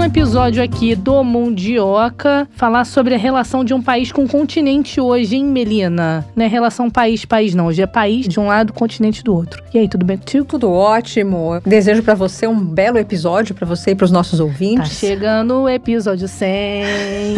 [0.00, 4.98] Um episódio aqui do Mundioca, falar sobre a relação de um país com o continente
[4.98, 6.26] hoje, hein, Melina?
[6.34, 7.66] Não é relação país-país, não.
[7.66, 9.62] Hoje é país de um lado, continente do outro.
[9.74, 10.46] E aí, tudo bem contigo?
[10.46, 11.60] Tudo ótimo.
[11.66, 14.88] Desejo para você um belo episódio, para você e pros nossos ouvintes.
[14.88, 17.34] Tá chegando o episódio 100.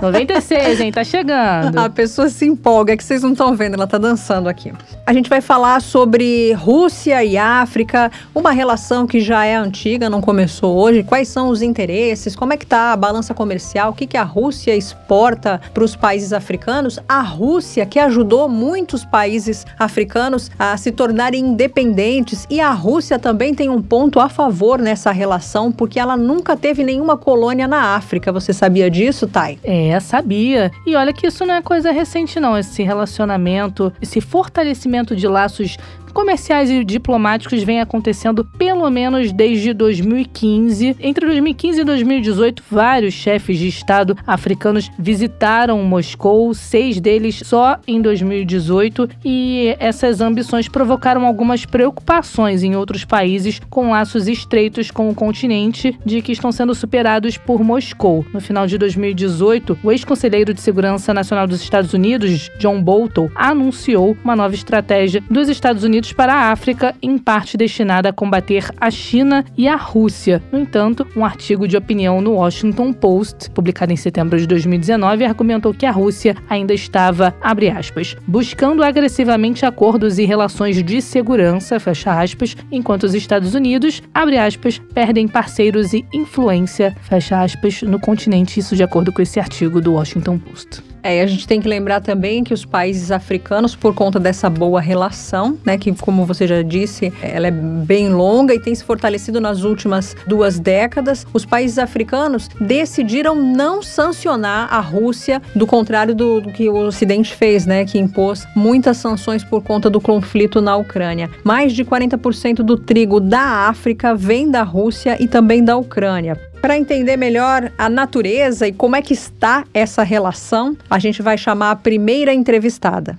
[0.00, 0.92] 96, hein?
[0.92, 1.78] Tá chegando.
[1.78, 4.72] A pessoa se empolga, é que vocês não estão vendo, ela tá dançando aqui.
[5.04, 10.20] A gente vai falar sobre Rússia e África, uma relação que já é antiga, não
[10.20, 11.02] começou hoje.
[11.02, 11.87] Quais são os interesses?
[12.36, 13.90] Como é que está a balança comercial?
[13.90, 16.98] O que, que a Rússia exporta para os países africanos?
[17.08, 23.54] A Rússia que ajudou muitos países africanos a se tornarem independentes e a Rússia também
[23.54, 28.30] tem um ponto a favor nessa relação porque ela nunca teve nenhuma colônia na África.
[28.32, 29.58] Você sabia disso, Thay?
[29.64, 30.70] É, sabia.
[30.86, 35.78] E olha que isso não é coisa recente não, esse relacionamento, esse fortalecimento de laços
[36.12, 40.96] comerciais e diplomáticos vêm acontecendo pelo menos desde 2015.
[41.00, 48.00] Entre 2015 e 2018, vários chefes de Estado africanos visitaram Moscou, seis deles só em
[48.00, 55.14] 2018, e essas ambições provocaram algumas preocupações em outros países com laços estreitos com o
[55.14, 58.24] continente, de que estão sendo superados por Moscou.
[58.32, 64.16] No final de 2018, o ex-conselheiro de Segurança Nacional dos Estados Unidos, John Bolton, anunciou
[64.22, 68.90] uma nova estratégia dos Estados Unidos para a África, em parte destinada a combater a
[68.90, 70.42] China e a Rússia.
[70.52, 75.74] No entanto, um artigo de opinião no Washington Post, publicado em setembro de 2019, argumentou
[75.74, 82.20] que a Rússia ainda estava, abre aspas, buscando agressivamente acordos e relações de segurança, fecha
[82.20, 88.60] aspas, enquanto os Estados Unidos, abre aspas, perdem parceiros e influência, fecha aspas, no continente,
[88.60, 90.82] isso de acordo com esse artigo do Washington Post.
[91.02, 94.80] É, a gente tem que lembrar também que os países africanos, por conta dessa boa
[94.80, 99.40] relação, né, que como você já disse, ela é bem longa e tem se fortalecido
[99.40, 106.40] nas últimas duas décadas, os países africanos decidiram não sancionar a Rússia, do contrário do,
[106.40, 110.76] do que o Ocidente fez, né, que impôs muitas sanções por conta do conflito na
[110.76, 111.30] Ucrânia.
[111.44, 116.38] Mais de 40% do trigo da África vem da Rússia e também da Ucrânia.
[116.60, 121.38] Para entender melhor a natureza e como é que está essa relação, a gente vai
[121.38, 123.16] chamar a primeira entrevistada.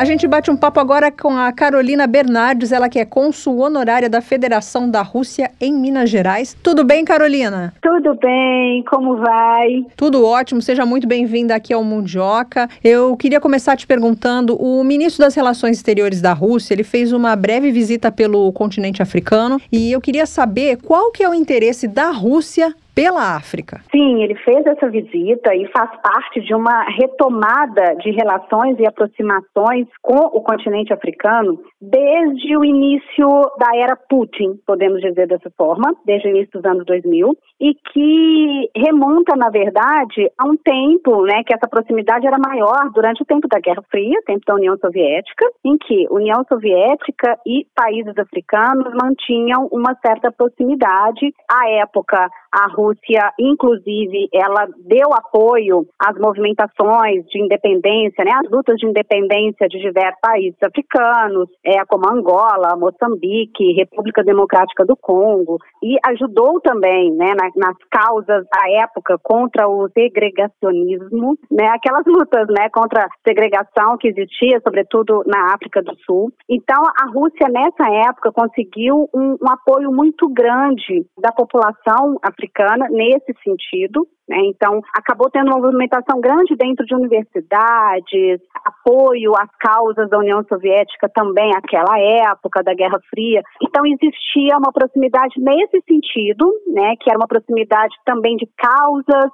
[0.00, 4.08] A gente bate um papo agora com a Carolina Bernardes, ela que é cônsul honorária
[4.08, 6.56] da Federação da Rússia em Minas Gerais.
[6.62, 7.74] Tudo bem, Carolina?
[7.82, 9.84] Tudo bem, como vai?
[9.98, 12.66] Tudo ótimo, seja muito bem-vinda aqui ao Mundioca.
[12.82, 17.36] Eu queria começar te perguntando, o ministro das Relações Exteriores da Rússia, ele fez uma
[17.36, 22.10] breve visita pelo continente africano e eu queria saber qual que é o interesse da
[22.10, 23.80] Rússia pela África.
[23.90, 29.86] Sim, ele fez essa visita e faz parte de uma retomada de relações e aproximações
[30.02, 36.28] com o continente africano desde o início da era Putin, podemos dizer dessa forma, desde
[36.28, 41.54] o início dos anos 2000, e que remonta, na verdade, a um tempo né, que
[41.54, 45.76] essa proximidade era maior durante o tempo da Guerra Fria, tempo da União Soviética, em
[45.78, 51.32] que União Soviética e países africanos mantinham uma certa proximidade.
[51.50, 58.76] À época, a Rússia, inclusive, ela deu apoio às movimentações de independência, né, às lutas
[58.76, 65.96] de independência de diversos países africanos, é, como Angola, Moçambique, República Democrática do Congo, e
[66.06, 72.68] ajudou também né, na, nas causas à época contra o segregacionismo, né, aquelas lutas né,
[72.72, 76.32] contra a segregação que existia, sobretudo na África do Sul.
[76.48, 83.34] Então, a Rússia, nessa época, conseguiu um, um apoio muito grande da população africana nesse
[83.44, 84.06] sentido.
[84.30, 84.36] Né?
[84.44, 91.10] Então, acabou tendo uma movimentação grande dentro de universidades, apoio às causas da União Soviética
[91.12, 93.42] também naquela época da Guerra Fria.
[93.60, 99.32] Então, existia uma proximidade nesse sentido, né, que era uma proximidade também de causas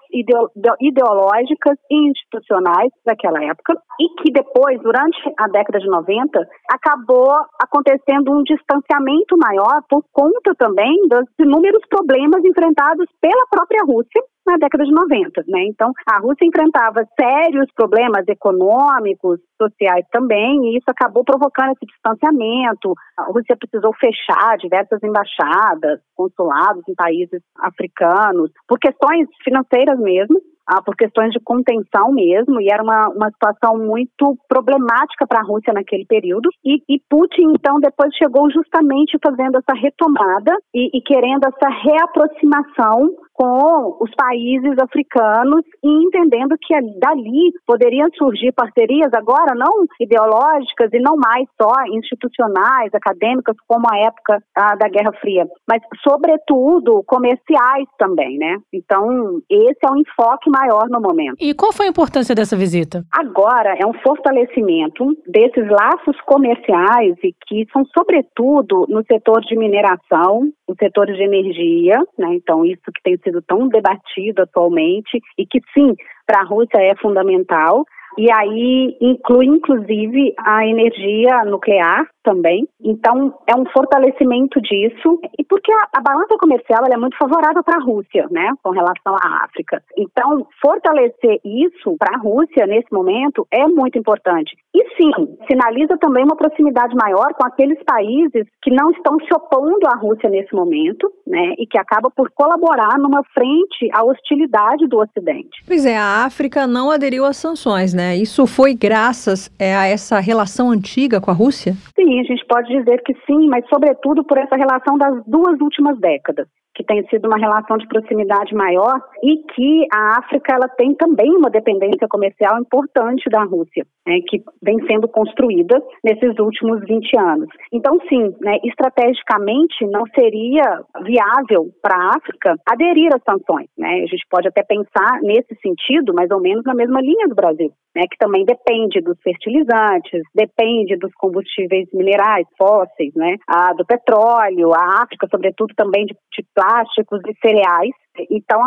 [0.81, 6.41] ideológicas e institucionais daquela época, e que depois, durante a década de 90,
[6.73, 14.23] acabou acontecendo um distanciamento maior por conta também dos inúmeros problemas enfrentados pela própria Rússia
[14.47, 15.65] na década de 90, né?
[15.65, 22.95] Então, a Rússia enfrentava sérios problemas econômicos, sociais também, e isso acabou provocando esse distanciamento.
[23.19, 30.83] A Rússia precisou fechar diversas embaixadas, consulados em países africanos, por questões financeiras mesmo, ah,
[30.83, 35.73] por questões de contenção mesmo, e era uma, uma situação muito problemática para a Rússia
[35.73, 36.49] naquele período.
[36.65, 43.15] E, e, Putin, então, depois chegou justamente fazendo essa retomada e, e querendo essa reaproximação
[43.37, 50.99] com os países africanos e entendendo que dali poderiam surgir parcerias agora não ideológicas e
[50.99, 58.39] não mais só institucionais, acadêmicas, como a época da Guerra Fria, mas sobretudo comerciais também,
[58.39, 58.57] né?
[58.73, 61.37] Então, esse é o enfoque maior no momento.
[61.41, 63.05] E qual foi a importância dessa visita?
[63.13, 70.49] Agora é um fortalecimento desses laços comerciais e que são sobretudo no setor de mineração,
[70.69, 72.35] no setor de energia, né?
[72.35, 75.95] Então, isso que tem sido tão debatido atualmente e que sim,
[76.27, 77.85] para a Rússia é fundamental.
[78.19, 82.67] E aí inclui, inclusive, a energia nuclear, também.
[82.83, 85.21] Então, é um fortalecimento disso.
[85.39, 89.15] E porque a, a balança comercial é muito favorável para a Rússia, né, com relação
[89.23, 89.81] à África.
[89.97, 94.57] Então, fortalecer isso para a Rússia nesse momento é muito importante.
[94.75, 95.13] E sim,
[95.49, 100.29] sinaliza também uma proximidade maior com aqueles países que não estão se opondo à Rússia
[100.29, 105.63] nesse momento, né, e que acaba por colaborar numa frente à hostilidade do Ocidente.
[105.67, 108.06] Pois é, a África não aderiu às sanções, né?
[108.15, 111.75] Isso foi graças é, a essa relação antiga com a Rússia?
[111.99, 115.99] Sim, a gente pode dizer que sim, mas sobretudo por essa relação das duas últimas
[115.99, 120.95] décadas que tem sido uma relação de proximidade maior e que a África ela tem
[120.95, 127.19] também uma dependência comercial importante da Rússia, né, que vem sendo construída nesses últimos 20
[127.19, 127.49] anos.
[127.73, 133.69] Então, sim, né, estrategicamente não seria viável para a África aderir às sanções.
[133.79, 134.03] Né?
[134.05, 137.73] A gente pode até pensar nesse sentido, mais ou menos na mesma linha do Brasil,
[137.95, 144.75] né, que também depende dos fertilizantes, depende dos combustíveis minerais fósseis, né, a, do petróleo,
[144.75, 147.93] a África, sobretudo, também de, de plásticos e cereais.
[148.31, 148.63] Então,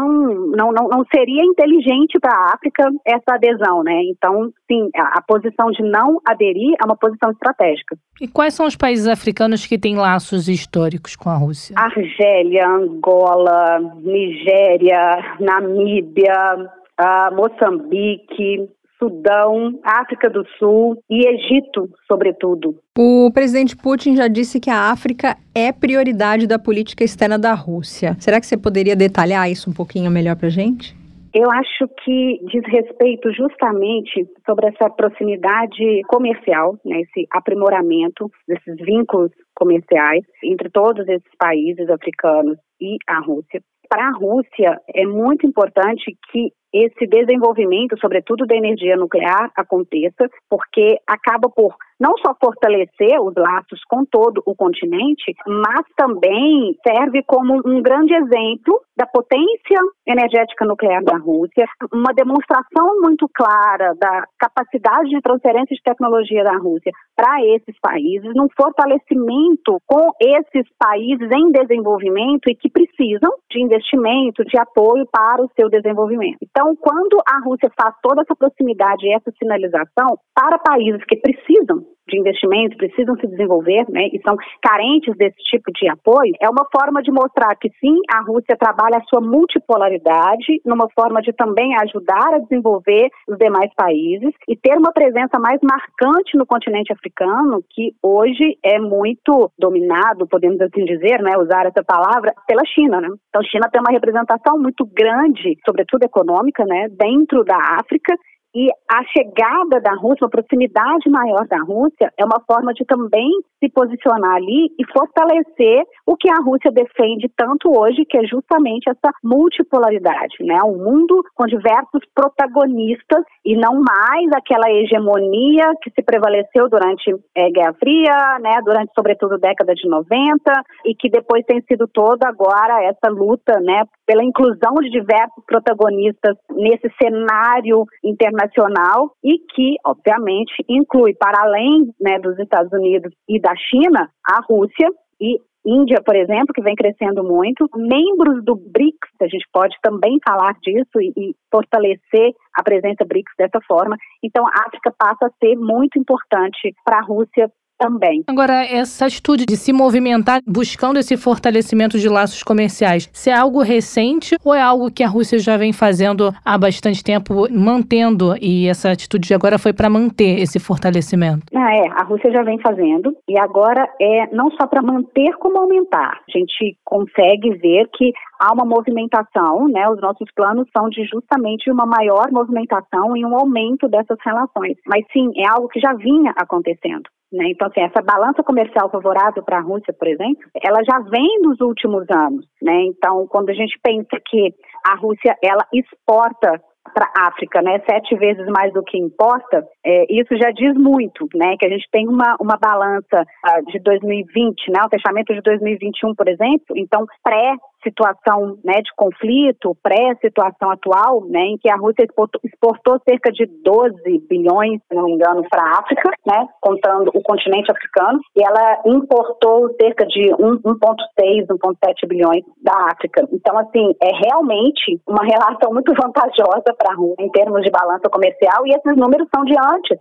[0.56, 4.00] não, não, não seria inteligente para a África essa adesão, né?
[4.04, 7.98] Então, sim, a, a, posição de não aderir é uma posição estratégica.
[8.22, 11.76] E quais são os países africanos que têm laços históricos com a Rússia?
[11.78, 16.56] Argélia, Angola, Nigéria, Namíbia,
[17.02, 18.70] uh, Moçambique,
[19.00, 22.76] Sudão, África do Sul e Egito, sobretudo.
[23.02, 28.18] O presidente Putin já disse que a África é prioridade da política externa da Rússia.
[28.20, 30.94] Será que você poderia detalhar isso um pouquinho melhor para gente?
[31.34, 39.32] Eu acho que diz respeito justamente sobre essa proximidade comercial, né, esse aprimoramento desses vínculos
[39.56, 43.62] comerciais entre todos esses países africanos e a Rússia.
[43.88, 50.98] Para a Rússia, é muito importante que esse desenvolvimento, sobretudo da energia nuclear, aconteça, porque
[51.08, 57.62] acaba por não só fortalecer os laços com todo o continente, mas também serve como
[57.66, 65.10] um grande exemplo da potência energética nuclear da Rússia, uma demonstração muito clara da capacidade
[65.10, 71.52] de transferência de tecnologia da Rússia para esses países, num fortalecimento com esses países em
[71.52, 76.40] desenvolvimento e que precisam de investimento, de apoio para o seu desenvolvimento.
[76.60, 81.86] Então, quando a Rússia faz toda essa proximidade e essa sinalização para países que precisam
[82.10, 86.66] de investimentos precisam se desenvolver né, e são carentes desse tipo de apoio, é uma
[86.72, 91.76] forma de mostrar que sim, a Rússia trabalha a sua multipolaridade, numa forma de também
[91.82, 97.64] ajudar a desenvolver os demais países e ter uma presença mais marcante no continente africano,
[97.70, 103.02] que hoje é muito dominado, podemos assim dizer, né, usar essa palavra, pela China.
[103.02, 103.10] Né?
[103.30, 108.16] Então, China tem uma representação muito grande, sobretudo econômica, né, dentro da África
[108.54, 113.30] e a chegada da Rússia, a proximidade maior da Rússia, é uma forma de também
[113.60, 118.90] se posicionar ali e fortalecer o que a Rússia defende tanto hoje, que é justamente
[118.90, 120.58] essa multipolaridade, né?
[120.64, 127.52] Um mundo com diversos protagonistas e não mais aquela hegemonia que se prevaleceu durante é,
[127.52, 128.62] Guerra Fria, né?
[128.64, 130.52] Durante, sobretudo, década de 90
[130.86, 133.84] e que depois tem sido toda agora essa luta, né?
[134.08, 141.92] Pela inclusão de diversos protagonistas nesse cenário internacional internacional e que, obviamente, inclui, para além
[142.00, 144.88] né, dos Estados Unidos e da China, a Rússia
[145.20, 150.18] e Índia, por exemplo, que vem crescendo muito, membros do BRICS, a gente pode também
[150.26, 153.98] falar disso e, e, fortalecer a presença BRICS dessa forma.
[154.24, 158.24] Então, a África passa a ser muito importante para a Rússia também.
[158.28, 163.62] Agora, essa atitude de se movimentar buscando esse fortalecimento de laços comerciais, se é algo
[163.62, 168.68] recente ou é algo que a Rússia já vem fazendo há bastante tempo, mantendo, e
[168.68, 171.46] essa atitude de agora foi para manter esse fortalecimento?
[171.56, 175.60] Ah, é, a Rússia já vem fazendo, e agora é não só para manter, como
[175.60, 176.20] aumentar.
[176.28, 179.88] A gente consegue ver que há uma movimentação, né?
[179.90, 184.78] Os nossos planos são de justamente uma maior movimentação e um aumento dessas relações.
[184.86, 187.04] Mas sim, é algo que já vinha acontecendo.
[187.32, 187.50] Né?
[187.50, 191.62] Então, assim, essa balança comercial favorável para a Rússia, por exemplo, ela já vem dos
[191.62, 192.46] últimos anos.
[192.62, 192.86] Né?
[192.86, 194.54] Então, quando a gente pensa que
[194.86, 196.60] a Rússia ela exporta
[196.94, 201.28] para a África, né, sete vezes mais do que importa, é, isso já diz muito,
[201.36, 205.42] né, que a gente tem uma, uma balança uh, de 2020, né, o fechamento de
[205.42, 211.76] 2021, por exemplo, então pré situação né, de conflito, pré-situação atual, né, em que a
[211.76, 212.06] Rússia
[212.44, 213.96] exportou, cerca de 12
[214.30, 218.82] bilhões, se não me engano, para a África, né, contando o continente africano, e ela
[218.86, 223.28] importou cerca de 1,6, 1,7 bilhões da África.
[223.32, 228.10] Então, assim, é realmente uma relação muito vantajosa para a Rússia em termos de balança
[228.10, 230.00] comercial, e esses números são de antes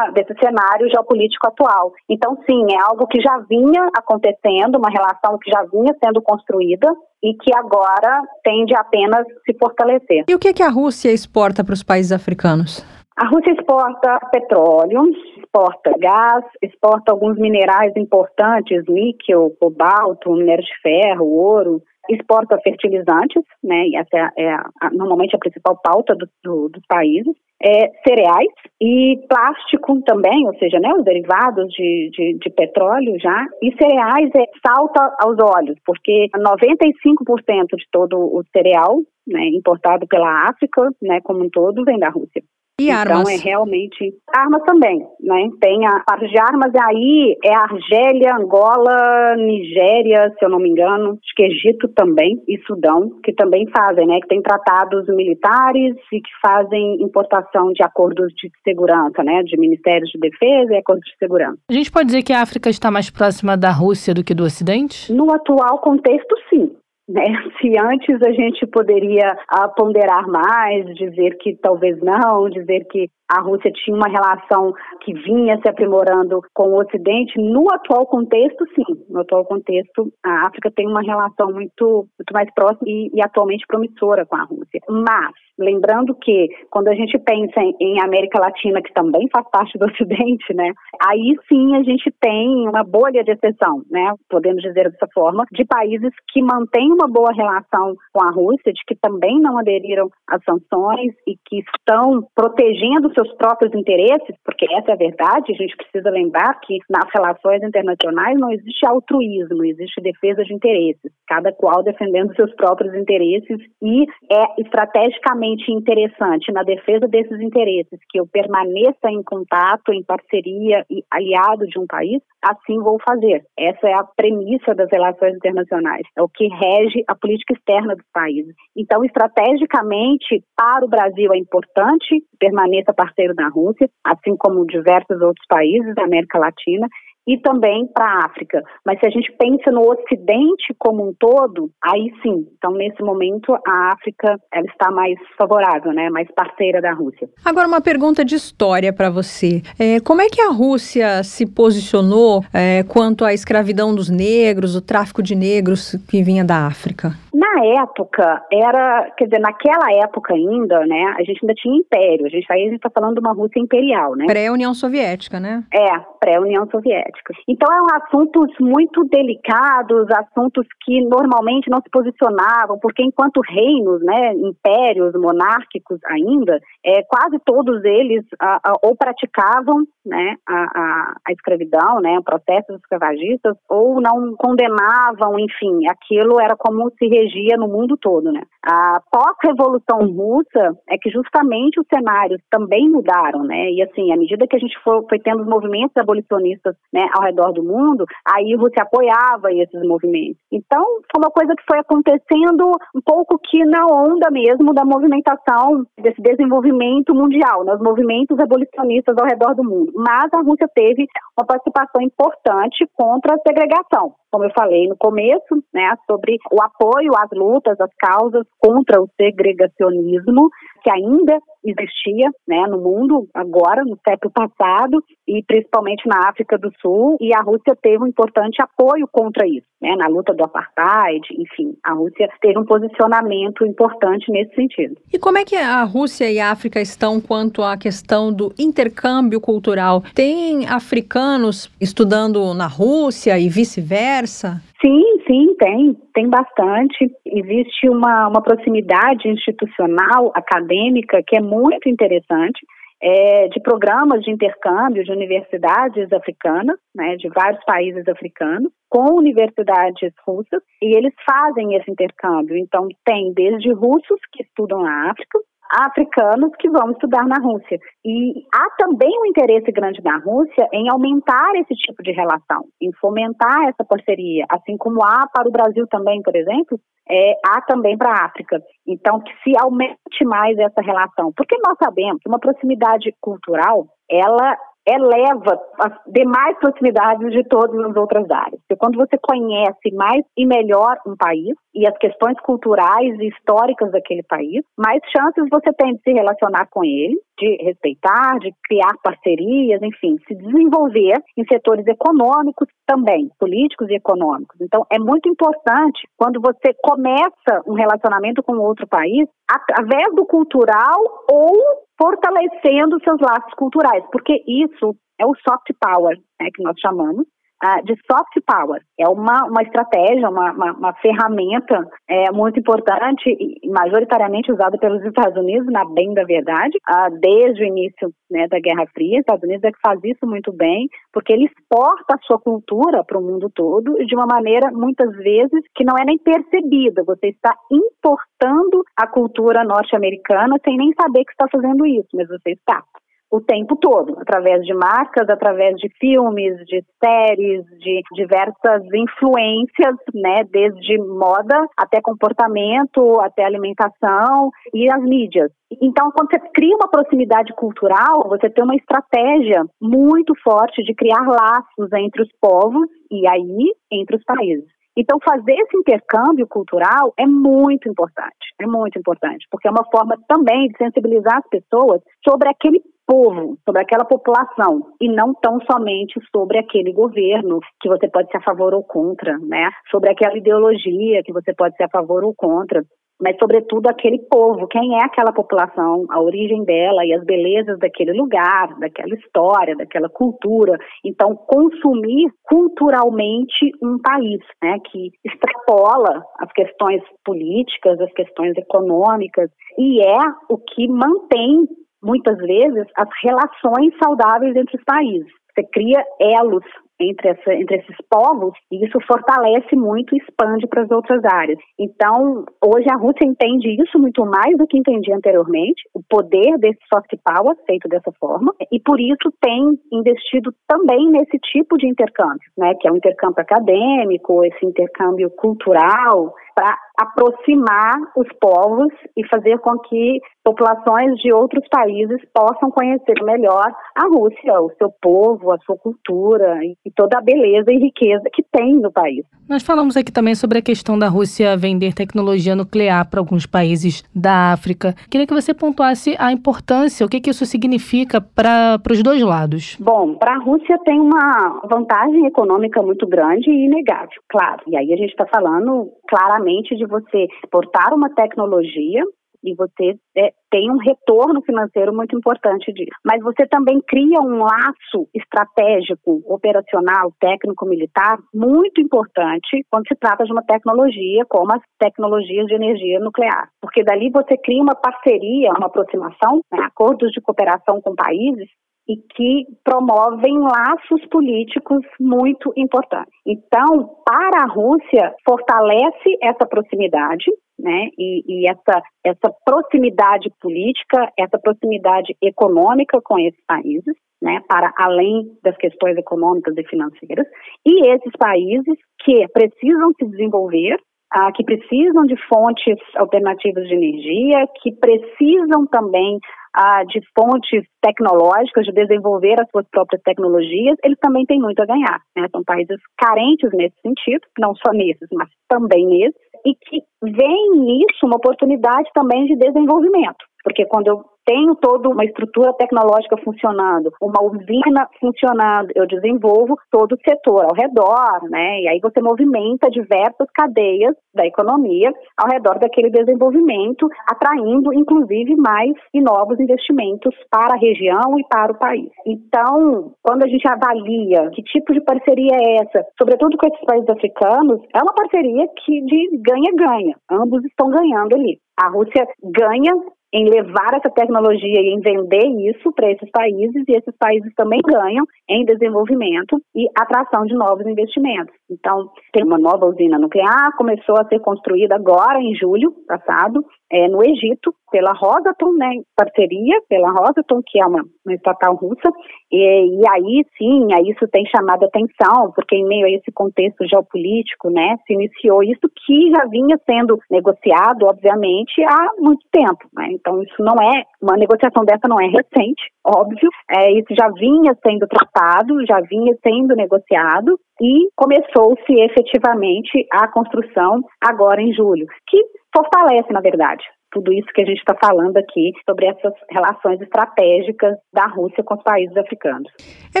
[0.12, 1.92] desse cenário geopolítico atual.
[2.08, 6.88] Então, sim, é algo que já vinha acontecendo, uma relação que já vinha sendo construída,
[7.22, 10.24] e que agora tende a apenas se fortalecer.
[10.28, 12.84] E o que, que a Rússia exporta para os países africanos?
[13.16, 15.02] A Rússia exporta petróleo,
[15.36, 23.86] exporta gás, exporta alguns minerais importantes, níquel, cobalto, minério de ferro, ouro, exporta fertilizantes, né,
[23.86, 28.48] e essa é, a, a, normalmente a principal pauta do, do, dos países, é, cereais
[28.80, 34.30] e plástico também, ou seja, né, os derivados de, de, de, petróleo já, e cereais
[34.34, 41.20] é, salta aos olhos, porque 95% de todo o cereal né, importado pela África, né,
[41.22, 42.42] como um todo, vem da Rússia.
[42.80, 43.28] E então, armas?
[43.28, 44.14] é realmente.
[44.34, 45.48] Armas também, né?
[45.60, 51.10] Tem a parte de armas, aí é Argélia, Angola, Nigéria, se eu não me engano,
[51.10, 54.18] acho que Egito também, e Sudão, que também fazem, né?
[54.20, 59.42] Que tem tratados militares e que fazem importação de acordos de segurança, né?
[59.42, 61.58] De ministérios de defesa e acordos de segurança.
[61.68, 64.44] A gente pode dizer que a África está mais próxima da Rússia do que do
[64.44, 65.12] Ocidente?
[65.12, 66.70] No atual contexto, sim.
[67.10, 67.24] Né?
[67.60, 73.40] Se antes a gente poderia ah, ponderar mais, dizer que talvez não, dizer que a
[73.40, 74.72] Rússia tinha uma relação
[75.04, 77.40] que vinha se aprimorando com o Ocidente.
[77.40, 79.04] No atual contexto, sim.
[79.08, 83.66] No atual contexto, a África tem uma relação muito, muito mais próxima e, e atualmente
[83.66, 84.80] promissora com a Rússia.
[84.88, 89.86] Mas, lembrando que quando a gente pensa em, América Latina, que também faz parte do
[89.90, 90.72] Ocidente, né,
[91.06, 95.64] aí sim a gente tem uma bolha de exceção, né, podemos dizer dessa forma, de
[95.64, 100.42] países que mantêm uma boa relação com a Rússia, de que também não aderiram às
[100.44, 105.76] sanções e que estão protegendo seus próprios interesses, porque essa é a verdade, a gente
[105.76, 111.82] precisa lembrar que nas relações internacionais não existe altruísmo, existe defesa de interesses, cada qual
[111.82, 119.10] defendendo seus próprios interesses e é estrategicamente interessante na defesa desses interesses que eu permaneça
[119.10, 123.44] em contato, em parceria e aliado de um país, assim vou fazer.
[123.58, 128.06] Essa é a premissa das relações internacionais, é o que rege a política externa dos
[128.12, 128.54] países.
[128.76, 135.46] Então, estrategicamente, para o Brasil é importante permaneça parceiro da Rússia, assim como diversos outros
[135.48, 136.86] países da América Latina,
[137.26, 138.62] e também para a África.
[138.84, 142.46] Mas se a gente pensa no Ocidente como um todo, aí sim.
[142.56, 146.10] Então, nesse momento, a África ela está mais favorável, né?
[146.10, 147.28] mais parceira da Rússia.
[147.44, 149.62] Agora, uma pergunta de história para você.
[149.78, 154.80] É, como é que a Rússia se posicionou é, quanto à escravidão dos negros, o
[154.80, 157.12] tráfico de negros que vinha da África?
[157.34, 162.26] Na época, era, quer dizer, naquela época ainda, né, a gente ainda tinha império.
[162.26, 164.26] A gente aí a gente tá falando de uma Rússia imperial, né?
[164.26, 165.64] Pré-União Soviética, né?
[165.72, 167.34] É, pré-União Soviética.
[167.48, 174.34] Então eram assuntos muito delicados, assuntos que normalmente não se posicionavam, porque enquanto reinos, né,
[174.34, 182.00] impérios monárquicos ainda, é, quase todos eles a, a, ou praticavam, né, a, a, escravidão,
[182.00, 188.32] né, processos escravagistas, ou não condenavam, enfim, aquilo era como se regia no mundo todo,
[188.32, 188.42] né?
[188.64, 193.70] A pós-revolução russa é que justamente os cenários também mudaram, né?
[193.70, 197.24] E assim, à medida que a gente foi, foi tendo os movimentos abolicionistas, né, ao
[197.24, 200.40] redor do mundo, aí você apoiava esses movimentos.
[200.50, 200.82] Então,
[201.12, 206.20] foi uma coisa que foi acontecendo um pouco que na onda mesmo da movimentação desse
[206.22, 206.69] desenvolvimento
[207.14, 207.74] mundial, né?
[207.74, 209.92] Os movimentos abolicionistas ao redor do mundo.
[209.94, 211.06] Mas a Rússia teve
[211.38, 217.10] uma participação importante contra a segregação como eu falei no começo, né, sobre o apoio
[217.16, 220.48] às lutas, às causas contra o segregacionismo
[220.82, 226.72] que ainda existia né, no mundo agora, no século passado, e principalmente na África do
[226.80, 231.26] Sul, e a Rússia teve um importante apoio contra isso, né, na luta do apartheid,
[231.32, 234.96] enfim, a Rússia teve um posicionamento importante nesse sentido.
[235.12, 239.40] E como é que a Rússia e a África estão quanto à questão do intercâmbio
[239.40, 240.02] cultural?
[240.14, 244.62] Tem africanos estudando na Rússia e vice-versa?
[244.82, 247.10] Sim, sim, tem, tem bastante.
[247.26, 252.60] Existe uma, uma proximidade institucional, acadêmica, que é muito interessante.
[253.02, 260.12] é, de programas de intercâmbio de universidades africanas, né, de vários países africanos, com universidades
[260.26, 262.56] russas, e eles fazem esse intercâmbio.
[262.56, 265.38] Então, tem desde russos que estudam na África,
[265.70, 267.78] africanos que vão estudar na Rússia.
[268.04, 272.92] E há também um interesse grande da Rússia em aumentar esse tipo de relação, em
[273.00, 277.96] fomentar essa parceria, assim como há para o Brasil também, por exemplo, é, há também
[277.96, 278.60] para a África.
[278.86, 281.32] Então, que se aumente mais essa relação.
[281.36, 287.96] Porque nós sabemos que uma proximidade cultural, ela eleva as demais proximidades de todas as
[287.96, 288.60] outras áreas.
[288.62, 293.90] Porque quando você conhece mais e melhor um país e as questões culturais e históricas
[293.92, 298.92] daquele país, mais chances você tem de se relacionar com ele, de respeitar, de criar
[299.02, 304.60] parcerias, enfim, se desenvolver em setores econômicos também, políticos e econômicos.
[304.60, 311.00] Então, é muito importante quando você começa um relacionamento com outro país, através do cultural
[311.30, 311.54] ou
[312.00, 317.26] fortalecendo seus laços culturais, porque isso é o soft power, né, que nós chamamos,
[317.62, 318.80] uh, de soft power.
[318.98, 325.04] É uma, uma estratégia, uma, uma, uma ferramenta é, muito importante e majoritariamente usada pelos
[325.04, 329.18] Estados Unidos, na bem da verdade, uh, desde o início né, da Guerra Fria.
[329.18, 333.04] Os Estados Unidos é que faz isso muito bem, porque ele exporta a sua cultura
[333.04, 337.02] para o mundo todo de uma maneira, muitas vezes, que não é nem percebida.
[337.04, 342.52] Você está importando a cultura norte-americana sem nem saber que está fazendo isso, mas você
[342.52, 342.82] está
[343.30, 350.42] o tempo todo, através de marcas, através de filmes, de séries, de diversas influências, né,
[350.50, 355.50] desde moda até comportamento, até alimentação e as mídias.
[355.80, 361.24] Então, quando você cria uma proximidade cultural, você tem uma estratégia muito forte de criar
[361.24, 364.79] laços entre os povos e aí entre os países.
[365.00, 370.14] Então, fazer esse intercâmbio cultural é muito importante, é muito importante, porque é uma forma
[370.28, 376.20] também de sensibilizar as pessoas sobre aquele povo, sobre aquela população, e não tão somente
[376.30, 379.70] sobre aquele governo que você pode ser a favor ou contra, né?
[379.90, 382.84] Sobre aquela ideologia que você pode ser a favor ou contra
[383.20, 388.12] mas sobretudo aquele povo, quem é aquela população, a origem dela e as belezas daquele
[388.12, 390.78] lugar, daquela história, daquela cultura.
[391.04, 400.02] Então, consumir culturalmente um país, né, que extrapola as questões políticas, as questões econômicas e
[400.02, 401.66] é o que mantém
[402.02, 405.30] muitas vezes, as relações saudáveis entre os países.
[405.54, 406.64] Você cria elos
[407.00, 411.58] entre, essa, entre esses povos e isso fortalece muito e expande para as outras áreas.
[411.78, 416.80] Então, hoje a Rússia entende isso muito mais do que entendia anteriormente, o poder desse
[416.92, 422.50] soft power feito dessa forma, e por isso tem investido também nesse tipo de intercâmbio,
[422.56, 429.58] né, que é o intercâmbio acadêmico, esse intercâmbio cultural, para aproximar os povos e fazer
[429.60, 435.58] com que populações de outros países possam conhecer melhor a Rússia, o seu povo, a
[435.60, 439.24] sua cultura e toda a beleza e riqueza que tem no país.
[439.48, 444.04] Nós falamos aqui também sobre a questão da Rússia vender tecnologia nuclear para alguns países
[444.14, 444.94] da África.
[445.10, 449.76] Queria que você pontuasse a importância, o que, que isso significa para os dois lados.
[449.80, 454.62] Bom, para a Rússia tem uma vantagem econômica muito grande e inegável, claro.
[454.66, 459.02] E aí a gente está falando claramente de você exportar uma tecnologia
[459.42, 462.96] e você é, tem um retorno financeiro muito importante disso.
[463.04, 470.32] Mas você também cria um laço estratégico, operacional, técnico-militar muito importante quando se trata de
[470.32, 473.48] uma tecnologia como as tecnologias de energia nuclear.
[473.60, 478.48] Porque dali você cria uma parceria, uma aproximação, né, acordos de cooperação com países
[478.90, 483.14] e que promovem laços políticos muito importantes.
[483.24, 491.38] Então, para a Rússia, fortalece essa proximidade, né, e, e, essa, essa proximidade política, essa
[491.38, 497.26] proximidade econômica com esses países, né, para além das questões econômicas e financeiras,
[497.64, 500.76] e esses países que precisam se desenvolver,
[501.12, 506.18] ah, que precisam de fontes alternativas de energia, que precisam também
[506.54, 511.66] ah, de fontes tecnológicas, de desenvolver as suas próprias tecnologias, eles também têm muito a
[511.66, 512.00] ganhar.
[512.16, 512.26] Né?
[512.30, 518.04] São países carentes nesse sentido, não só nesses, mas também nesses, e que veem nisso
[518.04, 520.24] uma oportunidade também de desenvolvimento.
[520.42, 526.92] Porque quando eu tenho toda uma estrutura tecnológica funcionando, uma usina funcionando, eu desenvolvo todo
[526.92, 528.60] o setor ao redor, né?
[528.60, 535.72] E aí você movimenta diversas cadeias da economia ao redor daquele desenvolvimento, atraindo inclusive mais
[535.92, 538.90] e novos investimentos para a região e para o país.
[539.06, 543.88] Então, quando a gente avalia que tipo de parceria é essa, sobretudo com esses países
[543.88, 546.96] africanos, é uma parceria que de ganha-ganha.
[547.10, 548.38] Ambos estão ganhando ali.
[548.62, 549.72] A Rússia ganha
[550.12, 554.60] em levar essa tecnologia e em vender isso para esses países, e esses países também
[554.60, 558.34] ganham em desenvolvimento e atração de novos investimentos.
[558.50, 563.86] Então, tem uma nova usina nuclear, começou a ser construída agora em julho passado, é,
[563.88, 568.90] no Egito, pela Rosatom, né, parceria pela Rosatom, que é uma, uma estatal russa,
[569.30, 573.66] e, e, aí sim, aí isso tem chamado atenção, porque em meio a esse contexto
[573.68, 579.88] geopolítico, né, se iniciou isso que já vinha sendo negociado, obviamente, há muito tempo, né,
[579.92, 584.56] então isso não é, uma negociação dessa não é recente, óbvio, é, isso já vinha
[584.66, 592.18] sendo tratado, já vinha sendo negociado, e começou-se efetivamente a construção agora em julho, que
[592.54, 597.76] fortalece, na verdade, tudo isso que a gente está falando aqui sobre essas relações estratégicas
[597.92, 599.50] da Rússia com os países africanos.
[599.94, 600.00] É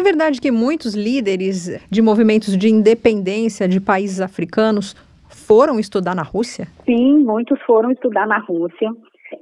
[0.00, 4.94] verdade que muitos líderes de movimentos de independência de países africanos
[5.28, 6.66] foram estudar na Rússia?
[6.84, 8.90] Sim, muitos foram estudar na Rússia.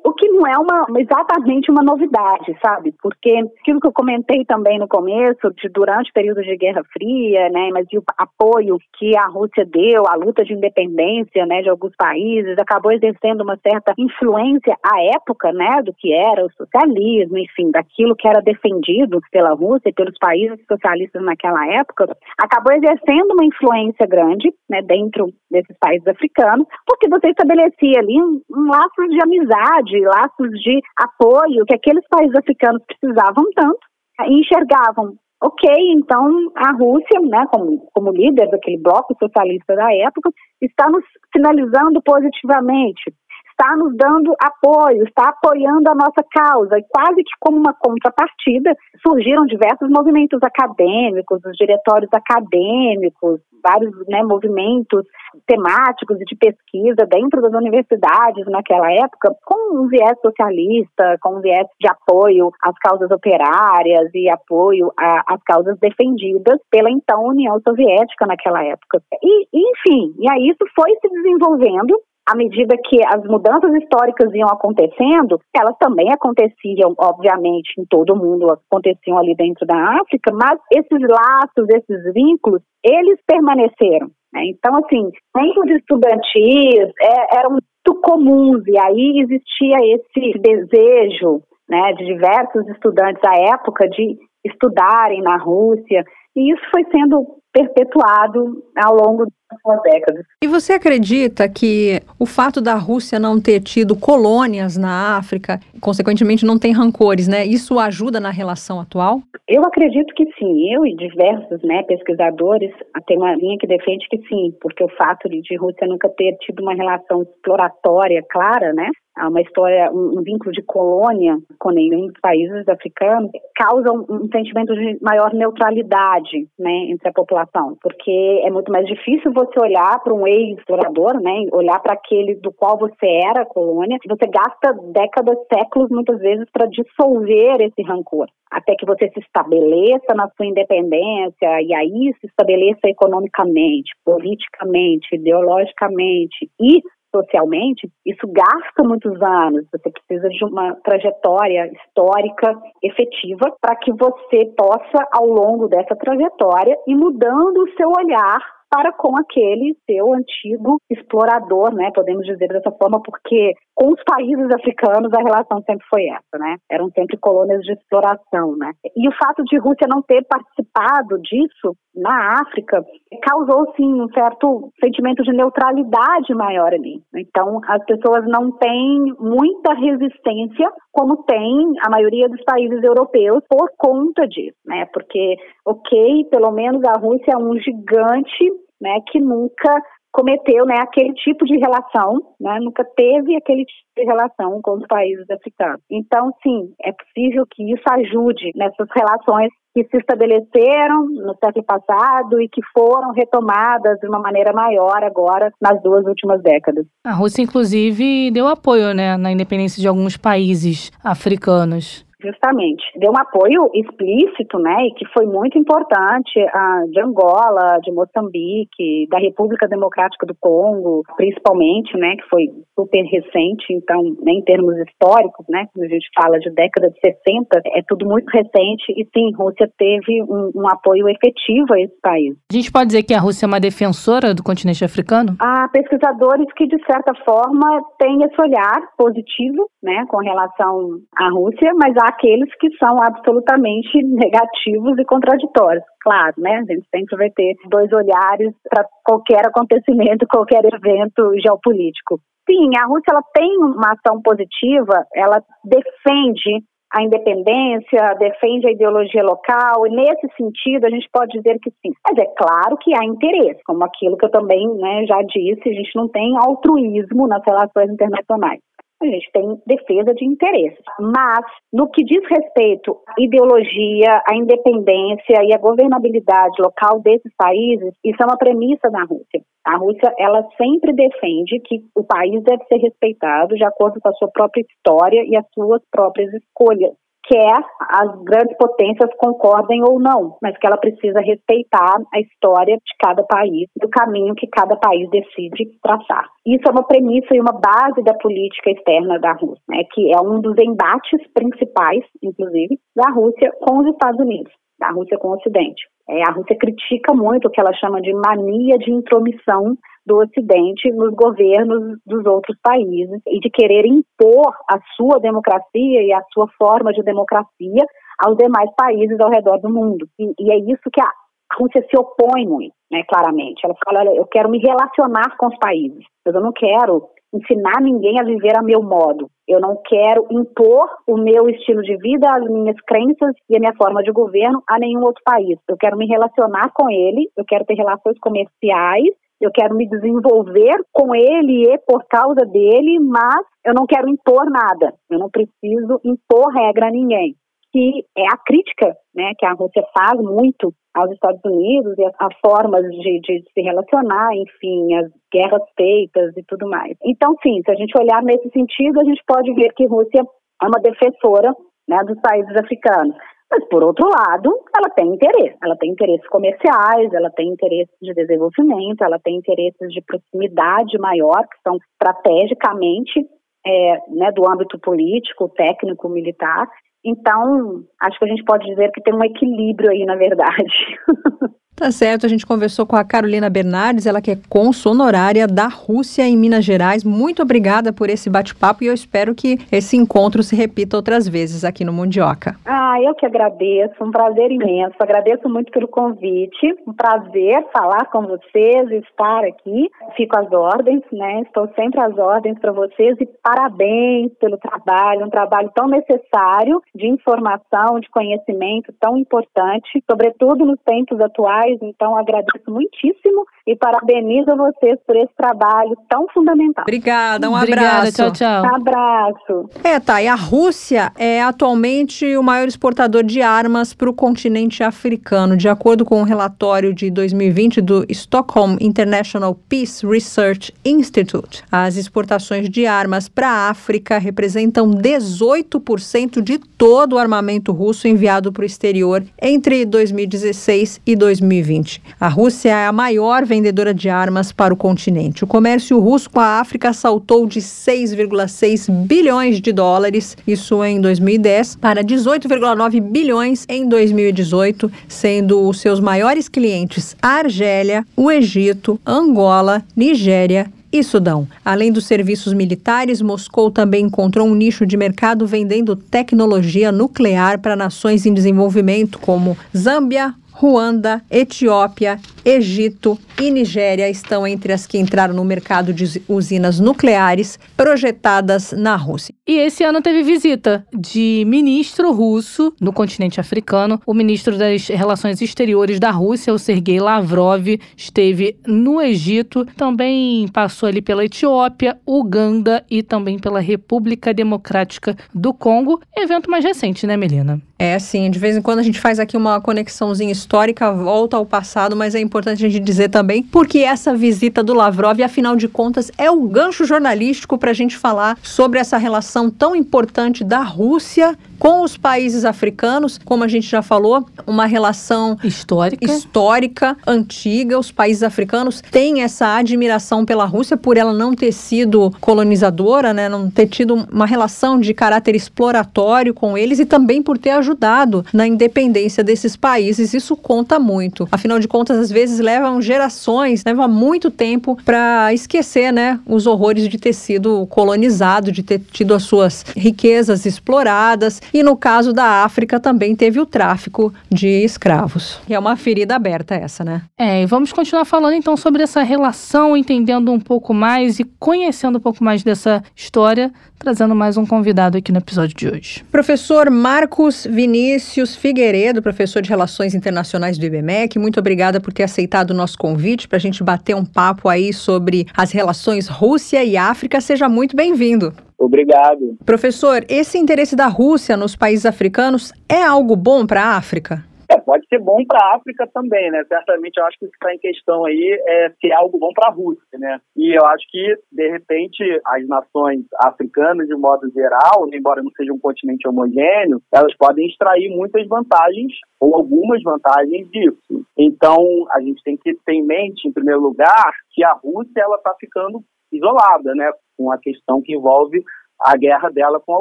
[0.05, 2.95] O que não é uma, exatamente uma novidade, sabe?
[3.03, 7.49] Porque aquilo que eu comentei também no começo, de durante o período de Guerra Fria,
[7.49, 11.95] né, mas o apoio que a Rússia deu à luta de independência, né, de alguns
[11.97, 17.71] países, acabou exercendo uma certa influência à época, né, do que era o socialismo, enfim,
[17.71, 23.45] daquilo que era defendido pela Rússia e pelos países socialistas naquela época, acabou exercendo uma
[23.45, 29.23] influência grande, né, dentro desses países africanos, porque você estabelecia ali um, um laço de
[29.23, 33.79] amizade de laços de apoio que aqueles países africanos precisavam tanto
[34.27, 35.15] enxergavam.
[35.41, 41.05] Ok, então a Rússia, né, como, como líder daquele bloco socialista da época, está nos
[41.33, 43.15] sinalizando positivamente
[43.59, 46.79] está nos dando apoio, está apoiando a nossa causa.
[46.79, 48.73] E quase que como uma contrapartida,
[49.05, 55.05] surgiram diversos movimentos acadêmicos, os diretórios acadêmicos, vários né, movimentos
[55.47, 61.41] temáticos e de pesquisa dentro das universidades naquela época, com um viés socialista, com um
[61.41, 68.27] viés de apoio às causas operárias e apoio às causas defendidas pela então União Soviética
[68.27, 69.03] naquela época.
[69.23, 74.49] E, enfim, e aí isso foi se desenvolvendo à medida que as mudanças históricas iam
[74.49, 80.61] acontecendo, elas também aconteciam, obviamente, em todo o mundo, aconteciam ali dentro da África, mas
[80.71, 84.09] esses laços, esses vínculos, eles permaneceram.
[84.31, 84.43] Né?
[84.45, 92.05] Então, assim, tempos estudantis é, eram muito comuns, e aí existia esse desejo né, de
[92.05, 96.05] diversos estudantes à época de estudarem na Rússia,
[96.37, 99.27] e isso foi sendo perpetuado ao longo
[99.67, 100.25] das décadas.
[100.43, 106.45] E você acredita que o fato da Rússia não ter tido colônias na África, consequentemente
[106.45, 107.45] não tem rancores, né?
[107.45, 109.21] Isso ajuda na relação atual?
[109.49, 110.75] Eu acredito que sim.
[110.75, 112.71] Eu e diversos né, pesquisadores
[113.07, 116.63] tem uma linha que defende que sim, porque o fato de Rússia nunca ter tido
[116.63, 118.91] uma relação exploratória clara, né,
[119.27, 124.29] uma história, um, um, vínculo de colônia com nenhum dos países africanos, causa um, um,
[124.31, 127.38] sentimento de maior neutralidade né, entre a população,
[127.83, 132.53] porque é muito mais difícil você olhar para um ex-explorador, né, olhar para aquele do
[132.53, 138.75] qual você era colônia, você gasta décadas, séculos, muitas vezes, para dissolver esse rancor, até
[138.75, 146.83] que você se estabeleça na sua independência e aí se estabeleça economicamente, politicamente, ideologicamente e
[147.15, 149.65] socialmente, isso gasta muitos anos.
[149.73, 156.77] Você precisa de uma trajetória histórica efetiva para que você possa, ao longo dessa trajetória,
[156.87, 161.91] ir mudando o seu olhar para com aquele seu antigo explorador, né?
[161.95, 166.57] Podemos dizer dessa forma, porque com os países africanos a relação sempre foi essa, né?
[166.71, 168.73] Eram sempre colônias de exploração, né?
[168.97, 172.85] E o fato de Rússia não ter participado disso na África
[173.23, 177.01] causou sim um certo sentimento de neutralidade maior ali.
[177.15, 183.71] Então as pessoas não têm muita resistência como tem a maioria dos países europeus por
[183.79, 184.87] conta disso, né?
[184.93, 191.13] Porque, ok, pelo menos a Rússia é um gigante, né, que nunca cometeu né, aquele
[191.15, 195.81] tipo de relação, né, nunca teve aquele tipo de relação com os países africanos.
[195.91, 202.41] Então, sim, é possível que isso ajude nessas relações que se estabeleceram no século passado
[202.41, 206.87] e que foram retomadas de uma maneira maior agora nas duas últimas décadas.
[207.05, 212.08] A Rússia, inclusive, deu apoio né, na independência de alguns países africanos.
[212.21, 212.83] Justamente.
[212.97, 219.07] Deu um apoio explícito, né, e que foi muito importante a, de Angola, de Moçambique,
[219.09, 224.77] da República Democrática do Congo, principalmente, né, que foi super recente, então, né, em termos
[224.79, 229.07] históricos, né, quando a gente fala de década de 60, é tudo muito recente e
[229.15, 232.37] sim, Rússia teve um, um apoio efetivo a esse país.
[232.51, 235.37] A gente pode dizer que a Rússia é uma defensora do continente africano?
[235.39, 241.73] Há pesquisadores que, de certa forma, têm esse olhar positivo, né, com relação à Rússia,
[241.75, 245.85] mas há aqueles que são absolutamente negativos e contraditórios.
[246.01, 246.57] Claro, né?
[246.57, 252.21] A gente sempre vai ter dois olhares para qualquer acontecimento, qualquer evento geopolítico.
[252.49, 259.23] Sim, a Rússia ela tem uma ação positiva, ela defende a independência, defende a ideologia
[259.23, 261.93] local, e nesse sentido a gente pode dizer que sim.
[262.09, 265.73] Mas é claro que há interesse, como aquilo que eu também né, já disse, a
[265.75, 268.61] gente não tem altruísmo nas relações internacionais
[269.01, 270.85] a gente tem defesa de interesses.
[270.99, 277.95] Mas, no que diz respeito à ideologia, à independência e à governabilidade local desses países,
[278.05, 279.43] isso é uma premissa da Rússia.
[279.65, 284.15] A Rússia, ela sempre defende que o país deve ser respeitado de acordo com a
[284.15, 286.95] sua própria história e as suas próprias escolhas
[287.29, 287.61] quer
[287.91, 293.23] as grandes potências concordem ou não, mas que ela precisa respeitar a história de cada
[293.25, 296.27] país, do caminho que cada país decide traçar.
[296.47, 300.21] Isso é uma premissa e uma base da política externa da Rússia, né, que é
[300.21, 305.35] um dos embates principais, inclusive, da Rússia com os Estados Unidos, da Rússia com o
[305.35, 305.83] Ocidente.
[306.11, 310.91] É, a Rússia critica muito o que ela chama de mania de intromissão do Ocidente
[310.93, 316.49] nos governos dos outros países e de querer impor a sua democracia e a sua
[316.59, 317.85] forma de democracia
[318.19, 320.09] aos demais países ao redor do mundo.
[320.19, 321.11] E, e é isso que a
[321.59, 323.61] Rússia se opõe muito, né, claramente.
[323.65, 327.81] Ela fala, olha, eu quero me relacionar com os países, mas eu não quero ensinar
[327.81, 329.29] ninguém a viver a meu modo.
[329.47, 333.75] Eu não quero impor o meu estilo de vida, as minhas crenças e a minha
[333.75, 335.59] forma de governo a nenhum outro país.
[335.69, 340.77] Eu quero me relacionar com ele, eu quero ter relações comerciais, eu quero me desenvolver
[340.93, 344.95] com ele e por causa dele, mas eu não quero impor nada.
[345.09, 347.37] Eu não preciso impor regra a ninguém.
[347.73, 352.35] Que é a crítica né, que a Rússia faz muito aos Estados Unidos e as,
[352.45, 356.97] formas de, de, se relacionar, enfim, as guerras feitas e tudo mais.
[357.05, 360.23] Então, sim, se a gente olhar nesse sentido, a gente pode ver que a Rússia
[360.63, 361.55] é uma defensora
[361.89, 363.17] né, dos países africanos.
[363.51, 365.57] Mas, por outro lado, ela tem interesse.
[365.63, 371.47] Ela tem interesses comerciais, ela tem interesses de desenvolvimento, ela tem interesses de proximidade maior,
[371.49, 373.27] que são estrategicamente
[373.67, 376.69] é, né, do âmbito político, técnico, militar.
[377.09, 380.99] Então, acho que a gente pode dizer que tem um equilíbrio aí, na verdade.
[381.79, 385.69] Tá certo, a gente conversou com a Carolina Bernardes, ela que é cônsul honorária da
[385.69, 387.05] Rússia em Minas Gerais.
[387.05, 391.65] Muito obrigada por esse bate-papo e eu espero que esse encontro se repita outras vezes
[391.65, 392.57] aqui no Mundioca.
[392.67, 394.97] Ah, eu que agradeço, um prazer imenso.
[394.99, 399.89] Agradeço muito pelo convite, um prazer falar com vocês, estar aqui.
[400.17, 401.43] Fico às ordens, né?
[401.43, 407.07] Estou sempre às ordens para vocês e parabéns pelo trabalho, um trabalho tão necessário de
[407.07, 414.99] informação, de conhecimento tão importante, sobretudo nos tempos atuais então, agradeço muitíssimo e parabenizo vocês
[415.07, 416.85] por esse trabalho tão fundamental.
[416.85, 418.13] Obrigada, um Obrigada, abraço.
[418.13, 418.63] Tchau, tchau.
[418.63, 419.71] Um abraço.
[419.85, 420.23] É, tá.
[420.23, 425.69] E a Rússia é atualmente o maior exportador de armas para o continente africano, de
[425.69, 431.63] acordo com o um relatório de 2020 do Stockholm International Peace Research Institute.
[431.71, 438.53] As exportações de armas para a África representam 18% de todo o armamento russo enviado
[438.53, 441.58] para o exterior entre 2016 e 2020.
[441.59, 442.03] 2020.
[442.21, 445.45] A Rússia é a maior vendedora de armas para o continente.
[445.45, 451.77] O comércio russo com a África saltou de 6,6 bilhões de dólares, isso em 2010,
[451.77, 459.83] para 18,9 bilhões em 2018, sendo os seus maiores clientes a Argélia, o Egito, Angola,
[459.97, 461.47] Nigéria e Sudão.
[461.65, 467.77] Além dos serviços militares, Moscou também encontrou um nicho de mercado vendendo tecnologia nuclear para
[467.77, 475.33] nações em desenvolvimento como Zâmbia, Ruanda, Etiópia, Egito e Nigéria estão entre as que entraram
[475.33, 479.33] no mercado de usinas nucleares projetadas na Rússia.
[479.49, 483.99] E esse ano teve visita de ministro russo no continente africano.
[484.05, 490.87] O ministro das Relações Exteriores da Rússia, o Sergei Lavrov, esteve no Egito, também passou
[490.87, 495.99] ali pela Etiópia, Uganda e também pela República Democrática do Congo.
[496.15, 497.59] Evento mais recente, né, Melina?
[497.79, 498.29] É, sim.
[498.29, 502.15] De vez em quando a gente faz aqui uma conexãozinha histórica, volta ao passado, mas
[502.15, 506.29] é importante a gente dizer também porque essa visita do Lavrov, afinal de contas, é
[506.29, 511.83] o gancho jornalístico para a gente falar sobre essa relação tão importante da Rússia com
[511.83, 517.79] os países africanos, como a gente já falou, uma relação histórica, histórica antiga.
[517.79, 523.29] Os países africanos têm essa admiração pela Rússia por ela não ter sido colonizadora, né,
[523.29, 528.25] não ter tido uma relação de caráter exploratório com eles e também por ter ajudado
[528.33, 530.15] na independência desses países.
[530.15, 531.29] Isso conta muito.
[531.31, 536.89] Afinal de contas, às vezes levam gerações, leva muito tempo para esquecer, né, os horrores
[536.89, 541.41] de ter sido colonizado, de ter tido as suas riquezas exploradas.
[541.53, 545.41] E no caso da África também teve o tráfico de escravos.
[545.49, 547.03] E é uma ferida aberta essa, né?
[547.17, 551.99] É, e vamos continuar falando então sobre essa relação, entendendo um pouco mais e conhecendo
[551.99, 556.05] um pouco mais dessa história, trazendo mais um convidado aqui no episódio de hoje.
[556.11, 562.51] Professor Marcos Vinícius Figueiredo, professor de Relações Internacionais do IBMEC, muito obrigada por ter aceitado
[562.51, 566.77] o nosso convite para a gente bater um papo aí sobre as relações Rússia e
[566.77, 567.21] África.
[567.21, 568.33] Seja muito bem-vindo.
[568.59, 569.37] Obrigado.
[569.47, 574.25] Professor, esse interesse da Rússia nos países africanos é algo bom para a África?
[574.51, 576.43] É, pode ser bom para a África também, né?
[576.49, 579.31] Certamente eu acho que o que está em questão aí é se é algo bom
[579.35, 580.19] para a Rússia, né?
[580.35, 585.53] E eu acho que, de repente, as nações africanas, de modo geral, embora não seja
[585.53, 591.05] um continente homogêneo, elas podem extrair muitas vantagens ou algumas vantagens disso.
[591.19, 595.17] Então, a gente tem que ter em mente, em primeiro lugar, que a Rússia ela
[595.17, 596.91] está ficando isolada, né?
[597.17, 598.43] Com a questão que envolve
[598.81, 599.81] a guerra dela com a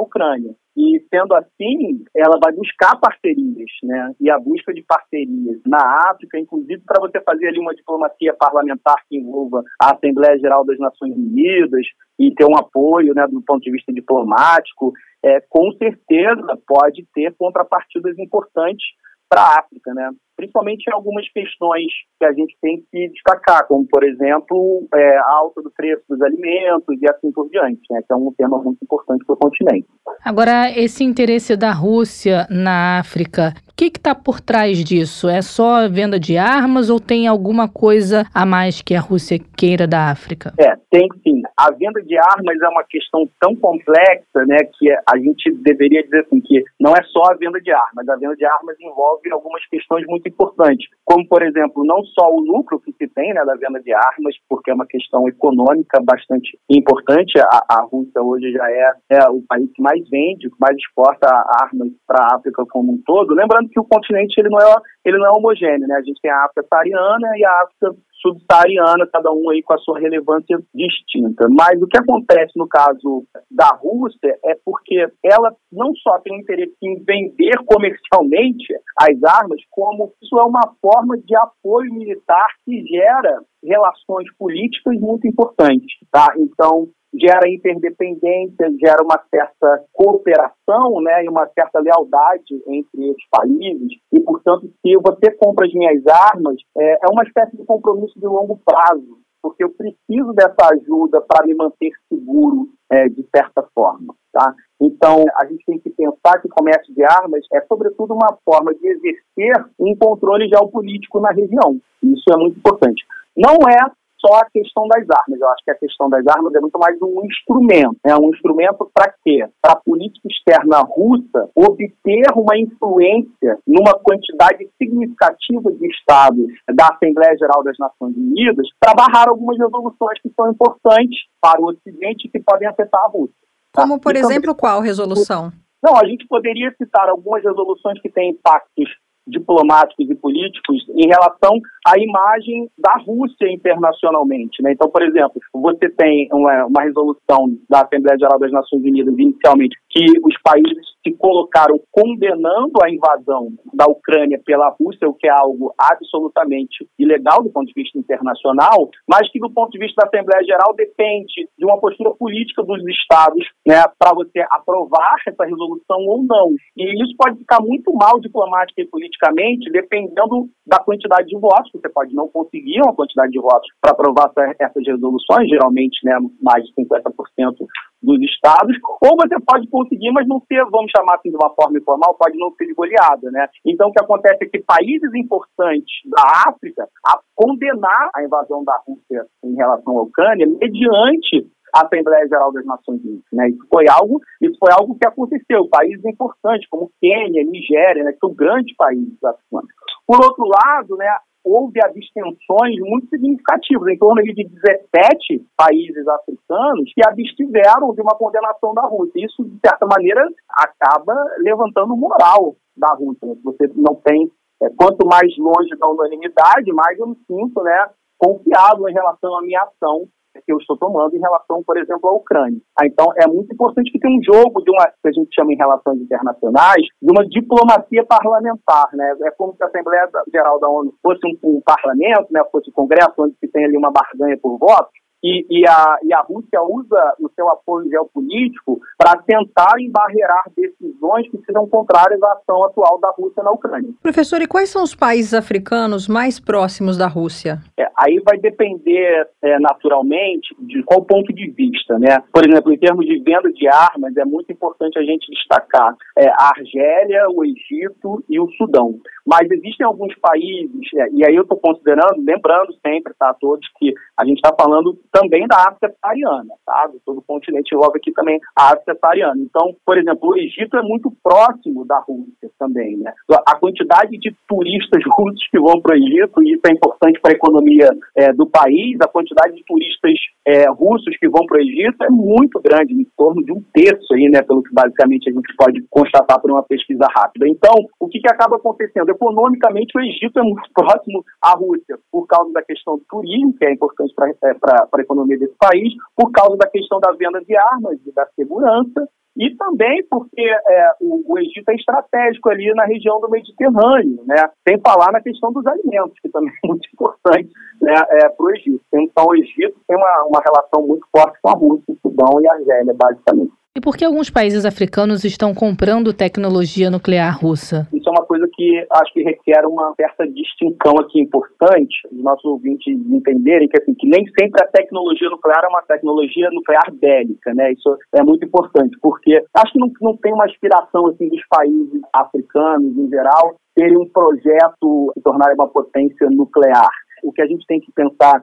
[0.00, 0.54] Ucrânia.
[0.76, 4.12] E sendo assim, ela vai buscar parcerias, né?
[4.20, 8.96] E a busca de parcerias na África, inclusive para você fazer ali uma diplomacia parlamentar
[9.08, 11.86] que envolva a Assembleia Geral das Nações Unidas
[12.18, 14.92] e ter um apoio, né, do ponto de vista diplomático,
[15.24, 18.86] é, com certeza pode ter contrapartidas importantes
[19.28, 20.10] para a África, né?
[20.38, 25.30] Principalmente em algumas questões que a gente tem que destacar, como, por exemplo, é, a
[25.32, 28.00] alta do preço dos alimentos e assim por diante, né?
[28.06, 29.88] que é um tema muito importante para o continente.
[30.24, 35.28] Agora, esse interesse da Rússia na África, o que está por trás disso?
[35.28, 39.40] É só a venda de armas ou tem alguma coisa a mais que a Rússia
[39.56, 40.52] queira da África?
[40.58, 41.42] É, tem sim.
[41.56, 46.20] A venda de armas é uma questão tão complexa, né, que a gente deveria dizer
[46.20, 48.08] assim que não é só a venda de armas.
[48.08, 52.40] A venda de armas envolve algumas questões muito importantes, como por exemplo, não só o
[52.40, 56.58] lucro que se tem, né, da venda de armas, porque é uma questão econômica bastante
[56.70, 57.38] importante.
[57.40, 61.26] A, a Rússia hoje já é, é o país que mais vende, que mais exporta
[61.62, 63.34] armas para a África como um todo.
[63.34, 65.96] Lembrando que o continente ele não é, ele não é homogêneo, né?
[65.96, 69.78] A gente tem a África saariana e a África subsaariana, cada um aí com a
[69.78, 71.46] sua relevância distinta.
[71.50, 76.74] Mas o que acontece no caso da Rússia é porque ela não só tem interesse
[76.82, 83.40] em vender comercialmente as armas, como isso é uma forma de apoio militar que gera
[83.62, 86.26] relações políticas muito importantes, tá?
[86.38, 93.98] Então, gera interdependência, gera uma certa cooperação né, e uma certa lealdade entre os países.
[94.12, 98.26] E, portanto, se você compra as minhas armas, é, é uma espécie de compromisso de
[98.26, 104.14] longo prazo, porque eu preciso dessa ajuda para me manter seguro é, de certa forma.
[104.32, 104.54] Tá?
[104.80, 108.74] Então, a gente tem que pensar que o comércio de armas é, sobretudo, uma forma
[108.74, 111.80] de exercer um controle geopolítico na região.
[112.02, 113.04] Isso é muito importante.
[113.36, 115.40] Não é só a questão das armas.
[115.40, 117.96] Eu acho que a questão das armas é muito mais um instrumento.
[118.04, 119.46] É um instrumento para quê?
[119.60, 127.36] Para a política externa russa obter uma influência numa quantidade significativa de estados da Assembleia
[127.38, 132.30] Geral das Nações Unidas para barrar algumas resoluções que são importantes para o Ocidente e
[132.30, 133.34] que podem afetar a Rússia.
[133.74, 135.52] Como, por então, exemplo, qual resolução?
[135.82, 138.88] Não, a gente poderia citar algumas resoluções que têm impactos
[139.28, 144.62] diplomáticos e políticos em relação à imagem da Rússia internacionalmente.
[144.62, 144.72] Né?
[144.72, 149.76] Então, por exemplo, você tem uma, uma, resolução da Assembleia Geral das Nações Unidas, inicialmente,
[149.90, 155.30] que os países se colocaram condenando a invasão da Ucrânia pela Rússia, o que é
[155.30, 160.08] algo absolutamente ilegal do ponto de vista internacional, mas que, do ponto de vista da
[160.08, 165.98] Assembleia Geral, depende de uma postura política dos Estados né, para você aprovar essa resolução
[166.06, 166.50] ou não.
[166.76, 171.88] E isso pode ficar muito mal diplomática e politicamente, dependendo da quantidade de votos, você
[171.88, 176.72] pode não conseguir uma quantidade de votos para aprovar essas resoluções, geralmente né, mais de
[176.74, 177.54] 50%
[178.02, 181.78] dos estados, ou você pode conseguir, mas não ser, vamos chamar assim de uma forma
[181.78, 183.48] informal, pode não ser de goleada, né?
[183.66, 188.80] Então o que acontece é que países importantes da África a condenar a invasão da
[188.86, 193.24] Rússia em relação à Ucrânia mediante a Assembleia Geral das Nações Unidas.
[193.32, 193.50] Né?
[193.50, 195.68] Isso foi algo, isso foi algo que aconteceu.
[195.68, 199.68] Países importantes como Quênia, Nigéria, né, que são grandes países africanos.
[200.06, 201.08] Por outro lado, né,
[201.44, 208.74] houve abstenções muito significativas, em torno de 17 países africanos que abstiveram de uma condenação
[208.74, 209.24] da Rússia.
[209.24, 213.26] Isso, de certa maneira, acaba levantando moral da Rússia.
[213.26, 213.36] Né?
[213.44, 214.30] Você não tem,
[214.62, 219.42] é, quanto mais longe da unanimidade, mais eu me sinto né, confiado em relação à
[219.42, 220.08] minha ação
[220.44, 222.60] que eu estou tomando em relação, por exemplo, à Ucrânia.
[222.78, 225.52] Ah, então, é muito importante que tenha um jogo de uma, que a gente chama
[225.52, 229.14] em relações internacionais, de uma diplomacia parlamentar, né?
[229.24, 232.42] É como se a Assembleia Geral da ONU fosse um, um parlamento, né?
[232.50, 234.92] Fosse um congresso onde se tem ali uma barganha por votos,
[235.22, 241.28] e, e, a, e a Rússia usa o seu apoio geopolítico para tentar embarrear decisões
[241.30, 243.90] que sejam contrárias à ação atual da Rússia na Ucrânia.
[244.02, 247.58] Professor, e quais são os países africanos mais próximos da Rússia?
[247.76, 251.98] É, aí vai depender, é, naturalmente, de qual ponto de vista.
[251.98, 252.18] Né?
[252.32, 256.28] Por exemplo, em termos de venda de armas, é muito importante a gente destacar é,
[256.28, 258.94] a Argélia, o Egito e o Sudão.
[259.28, 263.92] Mas existem alguns países, é, e aí eu estou considerando, lembrando sempre, tá, todos, que
[264.16, 266.90] a gente está falando também da África Saariana, tá?
[267.04, 269.38] Todo o continente envolve aqui também a África Saariana.
[269.42, 273.12] Então, por exemplo, o Egito é muito próximo da Rússia também, né?
[273.46, 277.32] A quantidade de turistas russos que vão para o Egito, e isso é importante para
[277.32, 280.14] a economia é, do país, a quantidade de turistas
[280.46, 284.14] é, russos que vão para o Egito é muito grande, em torno de um terço
[284.14, 284.40] aí, né?
[284.40, 287.46] Pelo que basicamente a gente pode constatar por uma pesquisa rápida.
[287.46, 289.17] Então, o que, que acaba acontecendo?
[289.18, 293.64] Economicamente, o Egito é muito próximo à Rússia, por causa da questão do turismo, que
[293.64, 294.54] é importante para é,
[294.92, 299.08] a economia desse país, por causa da questão da venda de armas e da segurança,
[299.36, 304.50] e também porque é, o, o, Egito é estratégico ali na região do Mediterrâneo, né?
[304.66, 307.48] sem falar na questão dos alimentos, que também é muito importante
[307.80, 308.82] né, é, para o Egito.
[308.94, 312.48] Então, o Egito tem uma, uma relação muito forte com a Rússia, o Sudão e
[312.48, 313.52] a Argélia, basicamente.
[313.78, 317.86] E por que alguns países africanos estão comprando tecnologia nuclear russa?
[317.94, 322.44] Isso é uma coisa que acho que requer uma certa distinção aqui importante, os nossos
[322.44, 327.54] ouvintes entenderem que, assim, que nem sempre a tecnologia nuclear é uma tecnologia nuclear bélica,
[327.54, 327.70] né?
[327.70, 332.00] Isso é muito importante, porque acho que não, não tem uma aspiração assim, dos países
[332.12, 336.90] africanos em geral terem um projeto de tornar uma potência nuclear
[337.22, 338.40] o que a gente tem que pensar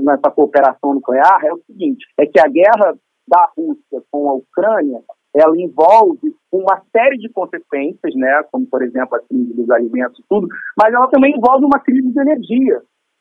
[0.00, 2.94] nessa cooperação nuclear é o seguinte: é que a guerra
[3.26, 5.00] da Rússia com a Ucrânia,
[5.34, 10.24] ela envolve uma série de consequências, né, como por exemplo a crise dos alimentos e
[10.28, 10.46] tudo,
[10.78, 12.80] mas ela também envolve uma crise de energia,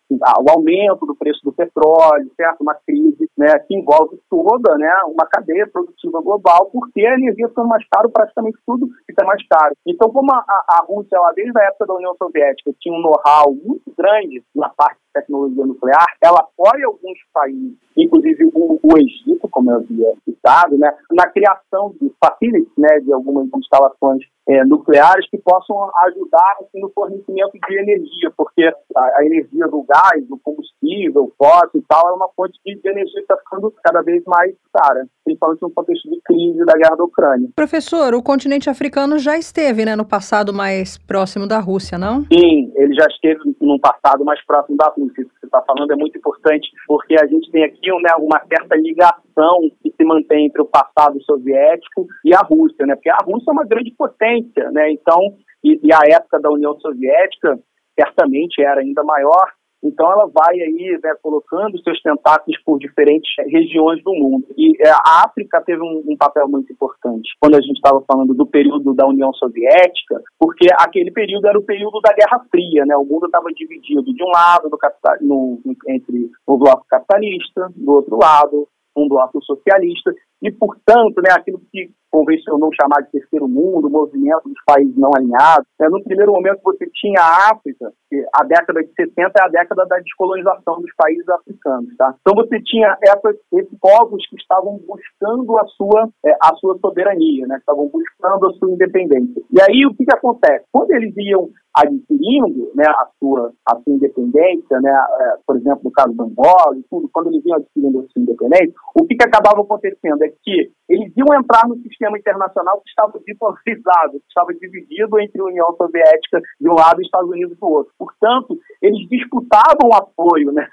[0.09, 2.61] o aumento do preço do petróleo, certo?
[2.61, 7.69] Uma crise né, que envolve toda né, uma cadeia produtiva global, porque a energia ficando
[7.69, 9.73] mais caro, praticamente tudo fica mais caro.
[9.87, 13.53] Então, como a, a Rússia, ela, desde a época da União Soviética, tinha um know-how
[13.53, 19.71] muito grande na parte tecnologia nuclear, ela apoia alguns países, inclusive o, o Egito, como
[19.71, 25.37] eu havia citado, né, na criação de facilities, né, de algumas instalações é, nucleares que
[25.37, 31.31] possam ajudar assim, no fornecimento de energia, porque a, a, energia do gás, do combustível,
[31.37, 34.53] fóssil e tal, é uma fonte de, de energia que está ficando cada vez mais
[34.73, 37.49] cara, principalmente no contexto de crise da guerra da Ucrânia.
[37.55, 42.21] Professor, o continente africano já esteve né, no passado mais próximo da Rússia, não?
[42.23, 45.02] Sim, ele já esteve no passado mais próximo da Rússia.
[45.05, 48.39] Isso que você está falando é muito importante, porque a gente tem aqui né, uma
[48.47, 52.95] certa ligação que se mantém entre o passado soviético e a Rússia, né?
[52.95, 54.91] Porque a Rússia é uma grande potência, né?
[54.91, 55.19] Então,
[55.63, 57.57] e, e a época da União Soviética
[57.97, 59.45] certamente era ainda maior,
[59.83, 64.47] então ela vai aí né, colocando seus tentáculos por diferentes regiões do mundo.
[64.57, 68.33] E é, a África teve um, um papel muito importante quando a gente estava falando
[68.33, 72.95] do período da União Soviética, porque aquele período era o período da Guerra Fria, né?
[72.95, 75.59] O mundo estava dividido de um lado do capital, no,
[75.89, 80.13] entre o bloco capitalista, do outro lado um bloco socialista,
[80.43, 85.65] e, portanto, né, aquilo que convencionou chamar de terceiro mundo, movimento dos países não alinhados.
[85.79, 87.91] Né, no primeiro momento, você tinha a África,
[88.35, 91.95] a década de 70 é a década da descolonização dos países africanos.
[91.97, 92.13] Tá?
[92.21, 97.47] Então, você tinha essas, esses povos que estavam buscando a sua, é, a sua soberania,
[97.47, 99.41] né, estavam buscando a sua independência.
[99.51, 100.65] E aí, o que, que acontece?
[100.71, 105.91] Quando eles iam adquirindo né, a, sua, a sua independência, né, é, por exemplo, no
[105.91, 109.27] caso do Angola e tudo, quando eles iam adquirindo a sua independência, o que, que
[109.27, 114.53] acabava acontecendo é que eles iam entrar no sistema internacional que estava bipolarizado, que estava
[114.53, 117.93] dividido entre a União Soviética de um lado e Estados Unidos do outro.
[117.97, 120.67] Portanto, eles disputavam o apoio né,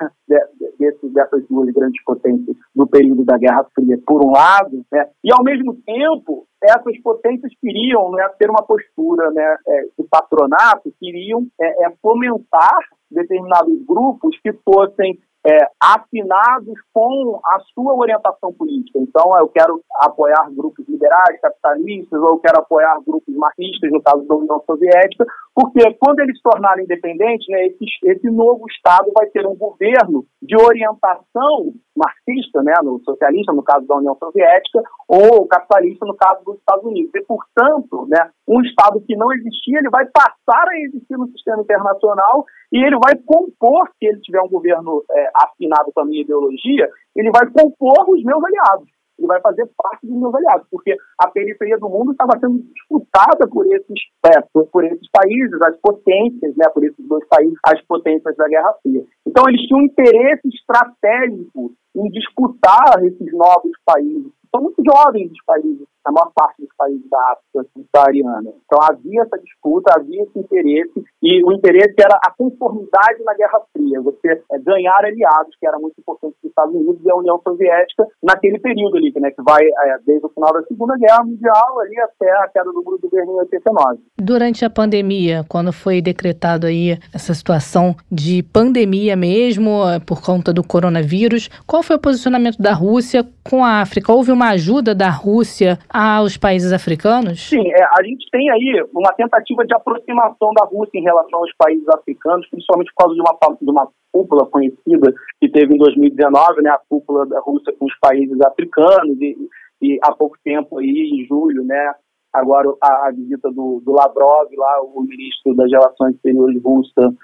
[0.78, 5.32] desse, dessas duas grandes potências no período da Guerra Fria, por um lado, né, e
[5.32, 11.46] ao mesmo tempo essas potências queriam né, ter uma postura né, é, de patronato, queriam
[11.58, 12.78] é, é, fomentar
[13.10, 18.98] determinados grupos que fossem é, afinados com a sua orientação política.
[18.98, 24.22] Então, eu quero apoiar grupos liberais, capitalistas, ou eu quero apoiar grupos marxistas, no caso
[24.26, 25.24] da União Soviética,
[25.54, 30.24] porque quando eles se tornarem independentes, né, esse, esse novo Estado vai ter um governo
[30.42, 36.44] de orientação marxista, né, no socialista, no caso da União Soviética, ou capitalista, no caso
[36.44, 37.10] dos Estados Unidos.
[37.14, 41.62] E, portanto, né, um Estado que não existia, ele vai passar a existir no sistema
[41.62, 46.22] internacional e ele vai compor, se ele tiver um governo é, afinado com a minha
[46.22, 48.88] ideologia, ele vai compor os meus aliados
[49.20, 53.46] ele vai fazer parte dos meus aliados, porque a periferia do mundo estava sendo disputada
[53.48, 57.80] por esses, é, por, por, esses países, as potências, né, por esses dois países, as
[57.82, 59.04] potências da Guerra Fria.
[59.26, 65.44] Então eles tinham um interesse estratégico em disputar esses novos países, são muito jovens os
[65.44, 68.50] países, a maior parte dos países da África subsaariana.
[68.66, 73.60] Então havia essa disputa, havia esse interesse, e o interesse era a conformidade na Guerra
[73.72, 77.16] Fria, você é, ganhar aliados, que era muito importante para os Estados Unidos e a
[77.16, 81.24] União Soviética naquele período ali, né, que vai é, desde o final da Segunda Guerra
[81.24, 84.00] Mundial ali até a queda do Muro do Berlim em 89.
[84.18, 90.52] Durante a pandemia, quando foi decretado aí essa situação de pandemia mesmo, é, por conta
[90.52, 94.12] do coronavírus, qual foi o posicionamento da Rússia com a África?
[94.12, 97.48] Houve uma ajuda da Rússia aos países africanos?
[97.48, 101.52] Sim, é, a gente tem aí uma tentativa de aproximação da Rússia em relação aos
[101.56, 106.62] países africanos, principalmente por causa de uma, de uma cúpula conhecida que teve em 2019,
[106.62, 109.36] né, a cúpula da Rússia com os países africanos, e,
[109.82, 111.94] e há pouco tempo aí, em julho, né,
[112.32, 117.14] agora a, a visita do, do, Lavrov, lá, o ministro das Relações Exteriores russa,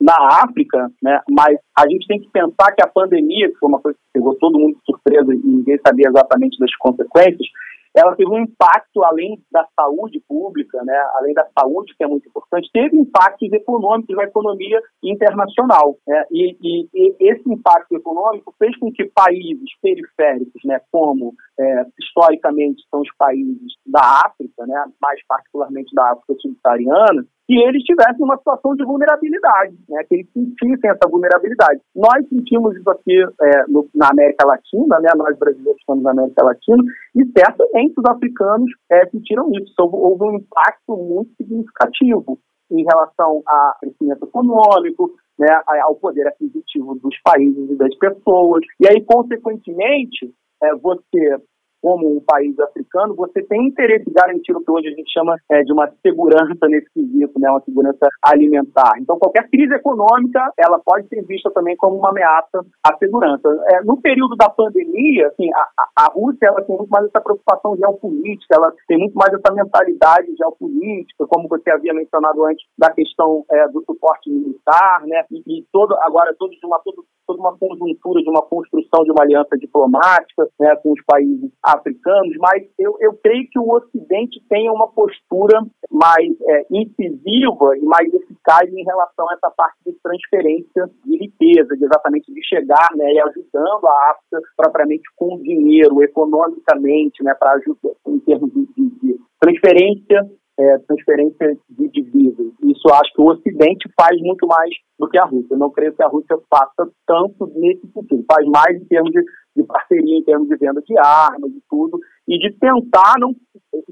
[0.00, 1.20] na África, né?
[1.30, 4.34] mas a gente tem que pensar que a pandemia, que foi uma coisa que pegou
[4.36, 7.46] todo mundo de surpresa e ninguém sabia exatamente das consequências,
[7.94, 12.28] ela teve um impacto além da saúde pública, né, além da saúde, que é muito
[12.28, 15.96] importante, teve impactos econômicos na economia internacional.
[16.06, 21.84] Né, e, e, e, esse impacto econômico fez com que países periféricos, né, como é,
[22.00, 28.24] historicamente são os países da África, né, mais particularmente da África subsaariana, que eles tivessem
[28.24, 31.80] uma situação de vulnerabilidade, né, que eles sentissem essa vulnerabilidade.
[31.94, 36.44] Nós sentimos isso aqui é, no, na América Latina, né, nós brasileiros estamos na América
[36.44, 36.82] Latina,
[37.14, 39.74] e certamente os africanos é, sentiram isso.
[39.78, 42.38] Houve, um impacto muito significativo
[42.70, 45.48] em relação ao crescimento econômico, né,
[45.82, 48.62] ao poder aquisitivo dos países e das pessoas.
[48.78, 50.32] E aí, consequentemente,
[50.62, 51.40] é, você
[51.80, 55.62] como um país africano, você tem interesse garantir o que hoje a gente chama é,
[55.62, 58.92] de uma segurança nesse quesito, né, uma segurança alimentar.
[58.98, 63.48] Então, qualquer crise econômica, ela pode ser vista também como uma ameaça à segurança.
[63.70, 67.76] É, no período da pandemia, assim, a, a, Rússia ela tem muito mais essa preocupação
[67.76, 73.44] geopolítica, ela tem muito mais essa mentalidade geopolítica, como você havia mencionado antes, da questão
[73.50, 77.56] é, do suporte militar, né, e, e todo, agora todo de uma, todo, toda uma
[77.56, 82.96] conjuntura de uma construção de uma aliança diplomática né, com os países africanos, mas eu,
[83.00, 85.60] eu creio que o Ocidente tenha uma postura
[85.90, 91.76] mais é, incisiva e mais eficaz em relação a essa parte de transferência de riqueza,
[91.76, 97.52] de exatamente de chegar né, e ajudando a África propriamente com dinheiro, economicamente, né, para
[97.52, 100.28] ajudar em termos de, de, de transferência
[100.60, 102.52] é, transferência de divisas.
[102.62, 105.54] Isso acho que o Ocidente faz muito mais do que a Rússia.
[105.54, 108.24] Eu não creio que a Rússia faça tanto nesse sentido.
[108.30, 109.22] Faz mais em termos de,
[109.56, 111.98] de parceria, em termos de venda de armas e tudo,
[112.28, 113.34] e de tentar não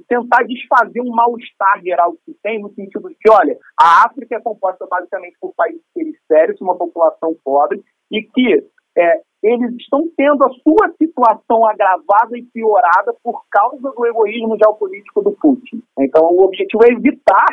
[0.09, 4.41] tentar desfazer um mal-estar geral que tem, no sentido de que, olha, a África é
[4.41, 8.65] composta basicamente por países periféricos, uma população pobre, e que
[8.97, 15.23] é, eles estão tendo a sua situação agravada e piorada por causa do egoísmo geopolítico
[15.23, 15.83] do Putin.
[15.99, 17.47] Então, o objetivo é evitar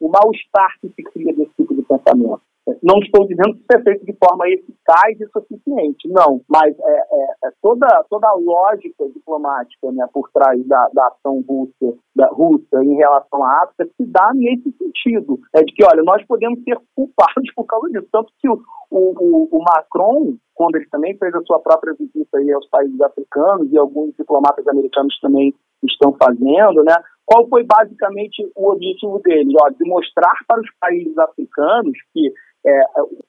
[0.00, 2.42] o mal-estar que se cria desse tipo de pensamento.
[2.82, 6.92] Não estou dizendo que isso é feito de forma eficaz e suficiente, não, mas é,
[6.92, 12.26] é, é toda, toda a lógica diplomática né, por trás da, da ação russa, da
[12.28, 16.62] Rússia em relação à África se dá nesse sentido, é de que, olha, nós podemos
[16.62, 18.60] ser culpados por causa disso, tanto que o,
[18.90, 23.72] o, o Macron, quando ele também fez a sua própria visita aí aos países africanos
[23.72, 26.94] e alguns diplomatas americanos também estão fazendo, né?
[27.24, 29.54] Qual foi basicamente o objetivo dele?
[29.62, 32.32] Ó, de mostrar para os países africanos que
[32.66, 32.80] é,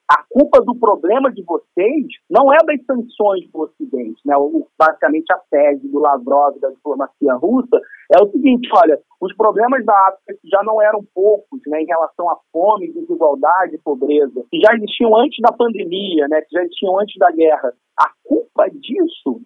[0.10, 4.36] a culpa do problema de vocês não é das sanções do Ocidente, né?
[4.36, 7.80] O, basicamente a tese do Lavrov da diplomacia russa
[8.12, 11.86] é o seguinte, olha, os problemas da África que já não eram poucos, né, em
[11.86, 17.00] relação à fome, desigualdade pobreza, que já existiam antes da pandemia, né, que já existiam
[17.00, 19.42] antes da guerra, a culpa disso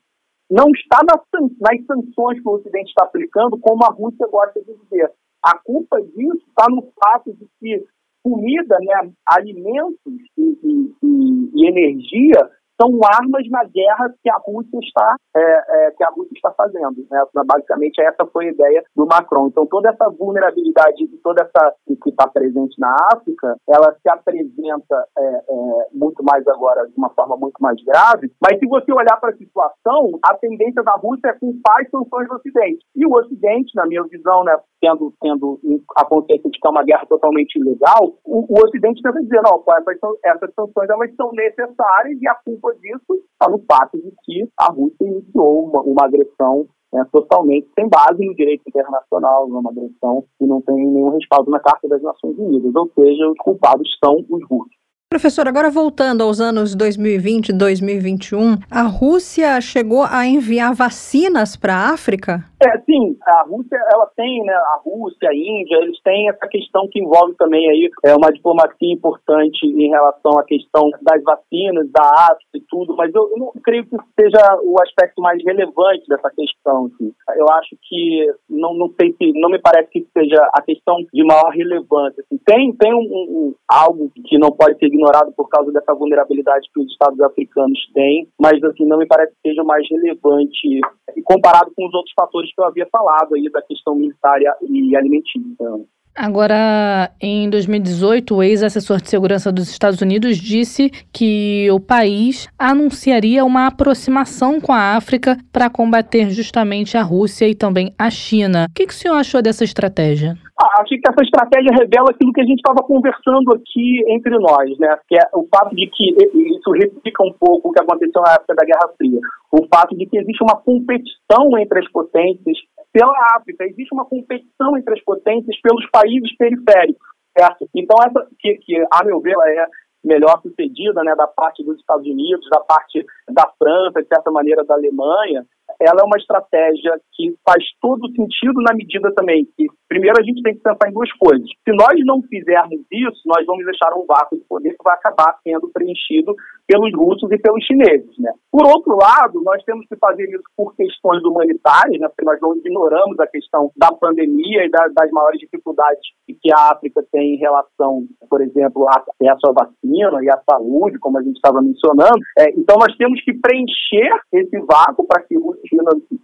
[0.49, 1.21] não está nas,
[1.59, 5.11] nas sanções que o Ocidente está aplicando, como a Rússia gosta de dizer.
[5.43, 7.85] A culpa disso está no fato de que
[8.25, 9.99] comida, né, alimentos
[10.35, 12.49] e, e, e, energia
[12.79, 15.41] são armas na guerra que a Rússia está, é,
[15.87, 17.05] é, que a Rússia está fazendo.
[17.09, 17.23] Né?
[17.45, 19.47] Basicamente, essa foi a ideia do Macron.
[19.47, 25.05] Então, toda essa vulnerabilidade e toda essa que está presente na África, ela se apresenta
[25.17, 28.31] é, é, muito mais agora de uma forma muito mais grave.
[28.41, 32.27] Mas se você olhar para a situação, a tendência da Rússia é culpar as sanções
[32.27, 32.85] do Ocidente.
[32.95, 35.59] E o Ocidente, na minha visão, né, tendo, tendo
[35.97, 39.63] a consciência de que é uma guerra totalmente ilegal, o, o Ocidente tenta dizer, não,
[39.67, 44.47] essas, essas sanções elas são necessárias e a culpa disso está no fato de que
[44.57, 50.23] a Rússia iniciou uma, uma agressão é, totalmente sem base no direito internacional, uma agressão
[50.37, 54.15] que não tem nenhum respaldo na Carta das Nações Unidas, ou seja, os culpados são
[54.29, 54.84] os russos.
[55.07, 61.75] Professor, agora voltando aos anos 2020 e 2021, a Rússia chegou a enviar vacinas para
[61.75, 62.43] a África?
[62.59, 66.87] É, sim, a Rússia, ela tem, né, a Rússia, a Índia, eles têm essa questão
[66.89, 72.01] que envolve também aí é, uma diplomacia importante em relação à questão das vacinas, da
[72.31, 76.31] África e tudo, mas eu, eu não creio que seja o aspecto mais relevante dessa
[76.31, 76.85] questão.
[76.87, 77.13] Assim.
[77.37, 81.23] Eu acho que, não, não sei se, não me parece que seja a questão de
[81.23, 82.23] maior relevância.
[82.23, 82.39] Assim.
[82.45, 86.79] Tem, tem um, um, algo que não pode ser ignorado por causa dessa vulnerabilidade que
[86.79, 90.79] os Estados africanos têm, mas assim não me parece que seja mais relevante
[91.23, 95.85] comparado com os outros fatores que eu havia falado aí da questão militar e alimentícia.
[96.15, 103.43] Agora, em 2018, o ex-assessor de segurança dos Estados Unidos disse que o país anunciaria
[103.43, 108.67] uma aproximação com a África para combater justamente a Rússia e também a China.
[108.69, 110.37] O que, que o senhor achou dessa estratégia?
[110.57, 114.77] Ah, acho que essa estratégia revela aquilo que a gente estava conversando aqui entre nós,
[114.79, 114.97] né?
[115.07, 116.15] Que é o fato de que
[116.55, 119.19] isso replica um pouco o que aconteceu na época da Guerra Fria.
[119.51, 122.57] O fato de que existe uma competição entre as potências
[122.93, 127.05] pela África, existe uma competição entre as potências pelos países periféricos,
[127.37, 127.67] certo?
[127.75, 129.67] Então essa que, que a meu ver, ela é
[130.05, 134.63] melhor sucedida, né, da parte dos Estados Unidos, da parte da França, de certa maneira
[134.63, 135.43] da Alemanha,
[135.81, 140.41] ela é uma estratégia que faz todo sentido na medida também que, primeiro, a gente
[140.41, 141.47] tem que pensar em duas coisas.
[141.63, 145.37] Se nós não fizermos isso, nós vamos deixar um vácuo de poder que vai acabar
[145.43, 146.35] sendo preenchido
[146.67, 148.11] pelos russos e pelos chineses.
[148.19, 148.31] Né?
[148.51, 152.07] Por outro lado, nós temos que fazer isso por questões humanitárias, né?
[152.07, 156.73] porque nós não ignoramos a questão da pandemia e da, das maiores dificuldades que a
[156.73, 161.23] África tem em relação, por exemplo, ao acesso à vacina e à saúde, como a
[161.23, 162.19] gente estava mencionando.
[162.37, 165.83] É, então, nós temos que preencher esse vácuo para que Rússia e China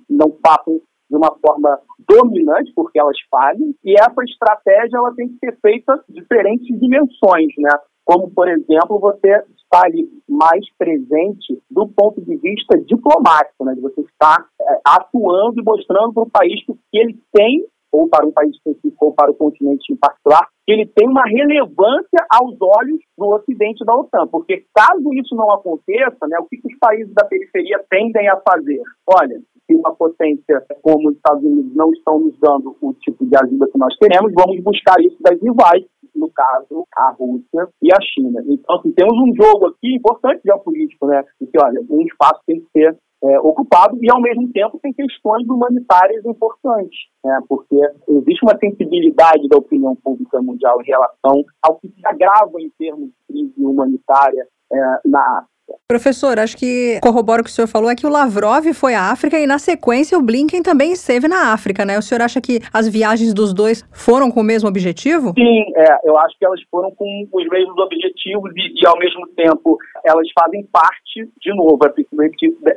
[0.10, 0.80] não façam
[1.12, 6.02] de uma forma dominante, porque elas falhem, e essa estratégia ela tem que ser feita
[6.10, 7.72] em diferentes dimensões, né?
[8.06, 13.76] como, por exemplo, você está ali mais presente do ponto de vista diplomático, né?
[13.76, 18.26] de você estar é, atuando e mostrando para o país que ele tem, ou para
[18.26, 22.56] um país específico, ou para o continente em particular, que ele tem uma relevância aos
[22.62, 24.28] olhos do Ocidente da OTAN.
[24.28, 28.38] Porque caso isso não aconteça, né, o que, que os países da periferia tendem a
[28.38, 28.82] fazer?
[29.06, 33.36] Olha, se uma potência como os Estados Unidos não estão nos dando o tipo de
[33.36, 35.86] ajuda que nós queremos, vamos buscar isso das rivais
[36.16, 38.44] no caso, a Rússia e a China.
[38.48, 41.24] Então, assim, temos um jogo aqui importante geopolítico, né?
[41.40, 44.94] De que, olha, um espaço tem que ser é, ocupado e, ao mesmo tempo, tem
[44.94, 47.40] questões humanitárias importantes, né?
[47.48, 47.76] porque
[48.10, 53.10] existe uma sensibilidade da opinião pública mundial em relação ao que se agrava em termos
[53.10, 55.46] de crise humanitária é, na
[55.88, 59.12] Professor, acho que corrobora o que o senhor falou é que o Lavrov foi à
[59.12, 61.98] África e, na sequência, o Blinken também esteve na África, né?
[61.98, 65.34] O senhor acha que as viagens dos dois foram com o mesmo objetivo?
[65.38, 69.28] Sim, é, eu acho que elas foram com os mesmos objetivos e, e ao mesmo
[69.36, 71.80] tempo, elas fazem parte, de novo,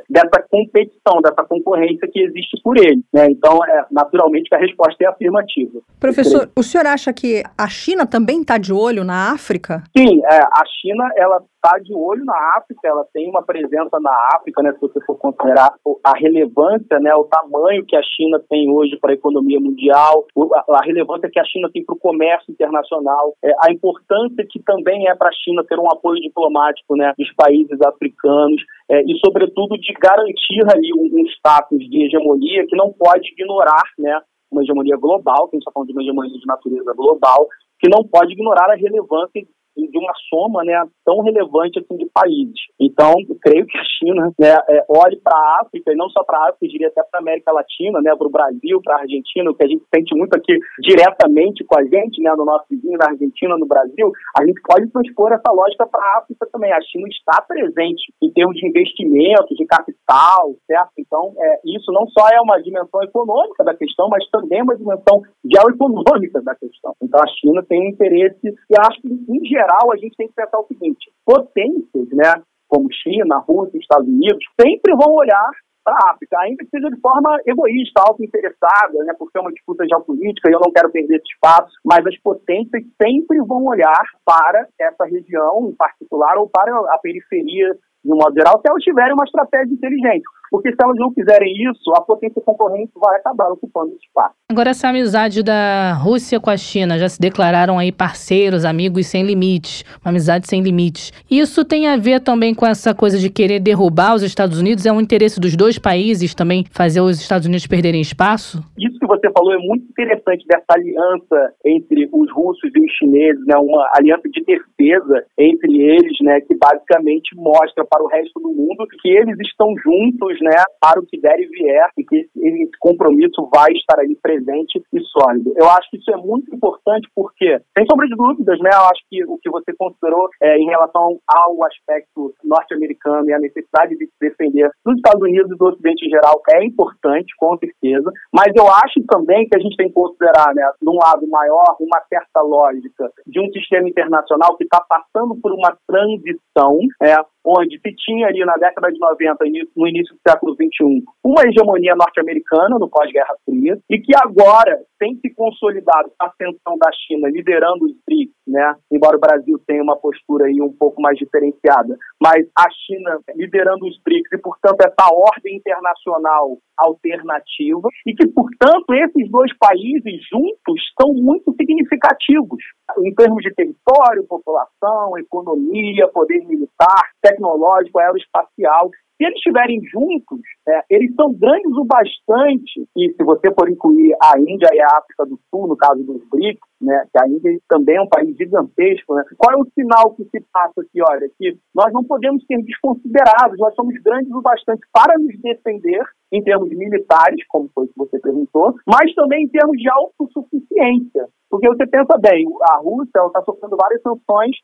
[0.09, 3.01] dessa competição, dessa concorrência que existe por ele.
[3.13, 3.27] Né?
[3.29, 5.79] Então, é, naturalmente, a resposta é afirmativa.
[5.99, 9.83] Professor, o senhor acha que a China também está de olho na África?
[9.97, 14.13] Sim, é, a China, ela está de olho na África, ela tem uma presença na
[14.35, 18.69] África, né, se você for considerar a relevância, né, o tamanho que a China tem
[18.69, 20.25] hoje para a economia mundial,
[20.69, 25.09] a, relevância que a China tem para o comércio internacional, é, a importância que também
[25.09, 29.77] é para a China ter um apoio diplomático né, dos países africanos é, e, sobretudo,
[29.77, 34.19] de garantir ali um, um status de hegemonia que não pode ignorar né,
[34.51, 37.47] uma hegemonia global, que a gente está falando de uma hegemonia de natureza global,
[37.79, 39.41] que não pode ignorar a relevância
[39.75, 42.59] de uma soma né, tão relevante assim, de países.
[42.79, 46.37] Então, creio que a China né, é, olhe para a África, e não só para
[46.37, 49.01] a África, eu diria até para a América Latina, né, para o Brasil, para a
[49.01, 52.65] Argentina, o que a gente sente muito aqui diretamente com a gente, né, no nosso
[52.69, 56.71] vizinho, na Argentina, no Brasil, a gente pode transpor essa lógica para a África também.
[56.71, 60.91] A China está presente em termos de investimentos, de capital, certo?
[60.97, 64.75] Então, é, isso não só é uma dimensão econômica da questão, mas também é uma
[64.75, 66.93] dimensão geoeconômica da questão.
[67.01, 70.27] Então, a China tem um interesse, e acho que, em geral, geral, a gente tem
[70.27, 72.33] que pensar o seguinte: potências, né?
[72.67, 75.51] como China, Rússia, Estados Unidos, sempre vão olhar
[75.83, 79.85] para a África, ainda que seja de forma egoísta, auto-interessada, né, porque é uma disputa
[79.87, 84.67] geopolítica e eu não quero perder esse espaço, mas as potências sempre vão olhar para
[84.81, 89.13] essa região em particular ou para a periferia de um modo geral, se elas tiverem
[89.13, 90.23] uma estratégia inteligente.
[90.49, 94.35] Porque se elas não fizerem isso, a potência concorrente vai acabar ocupando esse espaço.
[94.51, 99.23] Agora, essa amizade da Rússia com a China já se declararam aí parceiros, amigos sem
[99.23, 101.11] limites, uma amizade sem limites.
[101.29, 104.85] Isso tem a ver também com essa coisa de querer derrubar os Estados Unidos?
[104.85, 108.63] É um interesse dos dois países também fazer os Estados Unidos perderem espaço?
[108.77, 113.45] Isso que você falou é muito interessante dessa aliança entre os russos e os chineses,
[113.45, 113.55] né?
[113.57, 116.41] Uma aliança de defesa entre eles, né?
[116.41, 121.05] Que basicamente mostra para o resto do mundo que eles estão juntos, né, para o
[121.05, 125.53] que der e vier, e que esse, compromisso vai estar ali presente e sólido.
[125.55, 129.01] Eu acho que isso é muito importante porque, sem sombra de dúvidas, né, eu acho
[129.09, 134.05] que o que você considerou é, em relação ao aspecto norte-americano e a necessidade de
[134.05, 138.51] se defender dos Estados Unidos e do Ocidente em geral é importante, com certeza, mas
[138.55, 142.41] eu acho também que a gente tem que considerar, né, num lado maior, uma certa
[142.41, 147.15] lógica de um sistema internacional que está passando por uma transição, é,
[147.45, 151.95] onde se tinha ali na década de 90, no início do século XXI, uma hegemonia
[151.95, 157.85] norte-americana no pós-Guerra Fria, e que agora tem se consolidado a ascensão da China liderando
[157.85, 158.75] os BRICS, né?
[158.91, 163.85] embora o Brasil tenha uma postura aí um pouco mais diferenciada, mas a China liderando
[163.85, 170.81] os BRICS e, portanto, essa ordem internacional alternativa, e que, portanto, esses dois países juntos
[170.99, 172.59] são muito significativos
[172.99, 178.89] em termos de território, população, economia, poder militar, tecnológico, aeroespacial.
[179.17, 184.13] Se eles estiverem juntos, é, eles são grandes o bastante, e se você for incluir
[184.21, 187.57] a Índia e a África do Sul, no caso dos BRICS, né, que a Índia
[187.69, 191.01] também é um país gigantesco, né, qual é o sinal que se passa aqui?
[191.01, 196.03] Olha, que nós não podemos ser desconsiderados, nós somos grandes o bastante para nos defender
[196.33, 201.29] em termos militares, como foi que você perguntou, mas também em termos de autossuficiência.
[201.49, 204.57] Porque você pensa bem, a Rússia está sofrendo várias sanções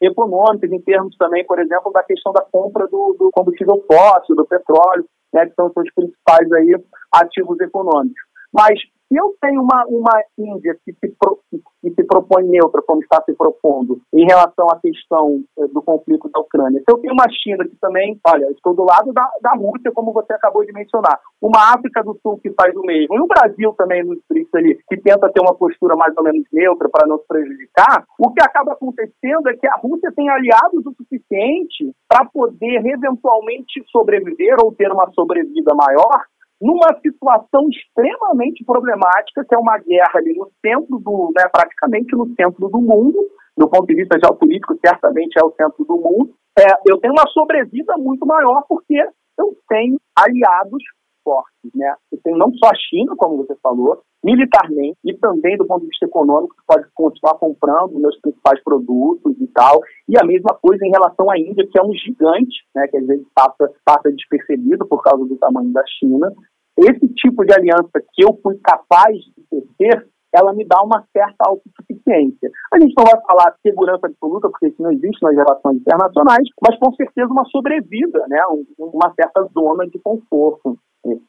[0.00, 4.46] econômicas, em termos também, por exemplo, da questão da compra do, do combustível fóssil, do
[4.46, 6.76] petróleo, né, que são os principais aí,
[7.12, 8.20] ativos econômicos.
[8.52, 8.78] Mas
[9.08, 13.22] se eu tenho uma, uma Índia que se, pro, que se propõe neutra, como está
[13.24, 17.28] se propondo, em relação à questão eh, do conflito da Ucrânia, se eu tenho uma
[17.30, 21.20] China que também, olha, estou do lado da, da Rússia, como você acabou de mencionar,
[21.40, 24.78] uma África do Sul que faz o mesmo, e o Brasil também nos BRICS ali,
[24.88, 28.42] que tenta ter uma postura mais ou menos neutra para não se prejudicar, o que
[28.42, 34.74] acaba acontecendo é que a Rússia tem aliados o suficiente para poder eventualmente sobreviver ou
[34.74, 36.24] ter uma sobrevida maior
[36.60, 42.26] numa situação extremamente problemática, que é uma guerra ali no centro do, né, praticamente no
[42.34, 43.18] centro do mundo,
[43.56, 46.34] do ponto de vista geopolítico, certamente é o centro do mundo.
[46.58, 48.96] É, eu tenho uma sobrevida muito maior porque
[49.38, 50.82] eu tenho aliados
[51.26, 51.92] fortes, né?
[52.12, 55.88] Eu tenho não só a China, como você falou, militarmente e também do ponto de
[55.88, 59.80] vista econômico, que pode continuar comprando meus principais produtos e tal.
[60.08, 62.86] E a mesma coisa em relação à Índia, que é um gigante, né?
[62.86, 66.32] Que às vezes passa, passa despercebido por causa do tamanho da China.
[66.78, 71.48] Esse tipo de aliança que eu fui capaz de ter, ela me dá uma certa
[71.48, 72.50] autossuficiência.
[72.72, 76.78] A gente não vai falar segurança absoluta, porque isso não existe nas relações internacionais, mas
[76.78, 78.38] com certeza uma sobrevida, né?
[78.78, 80.78] uma certa zona de conforto.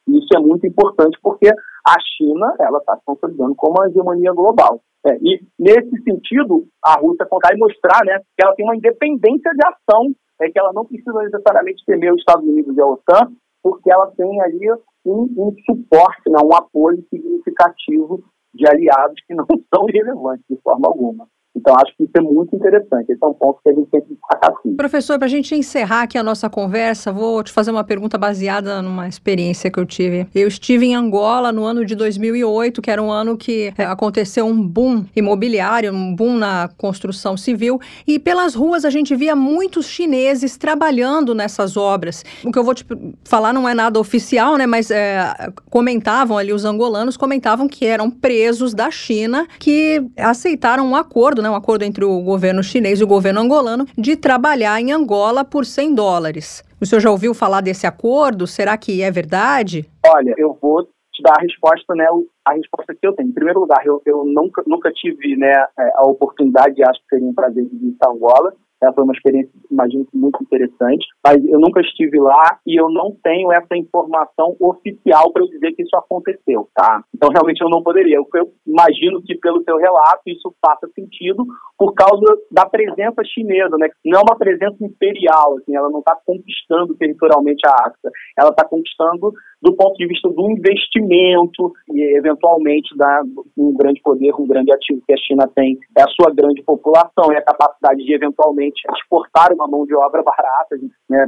[0.08, 4.82] Isso é muito importante porque a China ela está se consolidando como uma hegemonia global.
[5.06, 9.52] É, e nesse sentido, a Rússia contar e mostrar né, que ela tem uma independência
[9.54, 13.32] de ação, é que ela não precisa necessariamente temer os Estados Unidos e a OTAN,
[13.64, 14.72] porque ela tem ali
[15.06, 18.24] um, um suporte, né, um apoio significativo
[18.54, 21.28] de aliados que não são irrelevantes de forma alguma.
[21.58, 23.12] Então, acho que isso é muito interessante.
[23.12, 24.76] Esse é um ponto que a gente tem que destacar sim.
[24.76, 28.80] Professor, para a gente encerrar aqui a nossa conversa, vou te fazer uma pergunta baseada
[28.80, 30.28] numa experiência que eu tive.
[30.36, 34.46] Eu estive em Angola no ano de 2008, que era um ano que é, aconteceu
[34.46, 39.88] um boom imobiliário, um boom na construção civil, e pelas ruas a gente via muitos
[39.88, 42.24] chineses trabalhando nessas obras.
[42.46, 42.86] O que eu vou te
[43.24, 45.34] falar não é nada oficial, né, mas é,
[45.72, 51.47] comentavam ali, os angolanos comentavam que eram presos da China que aceitaram um acordo, né,
[51.48, 55.46] né, um acordo entre o governo chinês e o governo angolano de trabalhar em Angola
[55.46, 56.64] por 100 dólares.
[56.80, 58.46] O senhor já ouviu falar desse acordo?
[58.46, 59.90] Será que é verdade?
[60.06, 62.06] Olha, eu vou te dar a resposta, né,
[62.46, 63.30] a resposta que eu tenho.
[63.30, 67.28] Em primeiro lugar, eu, eu nunca, nunca tive né, é, a oportunidade, acho que seria
[67.28, 68.54] um prazer de visitar Angola.
[68.84, 73.16] É, foi uma experiência, imagino, muito interessante, mas eu nunca estive lá e eu não
[73.24, 77.04] tenho essa informação oficial para eu dizer que isso aconteceu, tá?
[77.14, 78.18] Então, realmente, eu não poderia.
[78.18, 81.44] Eu, eu imagino que, pelo seu relato, isso faça sentido,
[81.78, 83.88] por causa da presença chinesa, né?
[84.06, 88.64] Não é uma presença imperial, assim, ela não está conquistando territorialmente a África, ela está
[88.64, 93.24] conquistando do ponto de vista do investimento e eventualmente da
[93.58, 97.32] um grande poder, um grande ativo que a China tem é a sua grande população
[97.32, 100.78] e a capacidade de eventualmente exportar uma mão de obra barata,
[101.10, 101.28] né?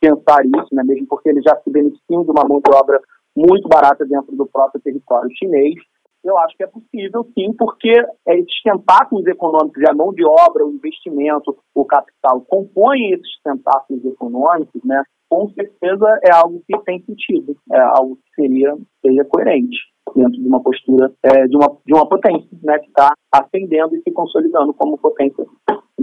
[0.00, 0.82] Pensar isso, né?
[0.84, 3.00] Mesmo porque eles já se beneficiam de uma mão de obra
[3.36, 5.74] muito barata dentro do próprio território chinês
[6.24, 7.92] eu acho que é possível, sim, porque
[8.26, 14.82] esses tentáculos econômicos, a mão de obra, o investimento, o capital, compõem esses tentáculos econômicos,
[14.84, 15.02] né?
[15.30, 19.76] Com certeza é algo que tem sentido, é algo que seria, seria coerente
[20.16, 22.78] dentro de uma postura é, de, uma, de uma potência, né?
[22.78, 25.44] Que está ascendendo e se consolidando como potência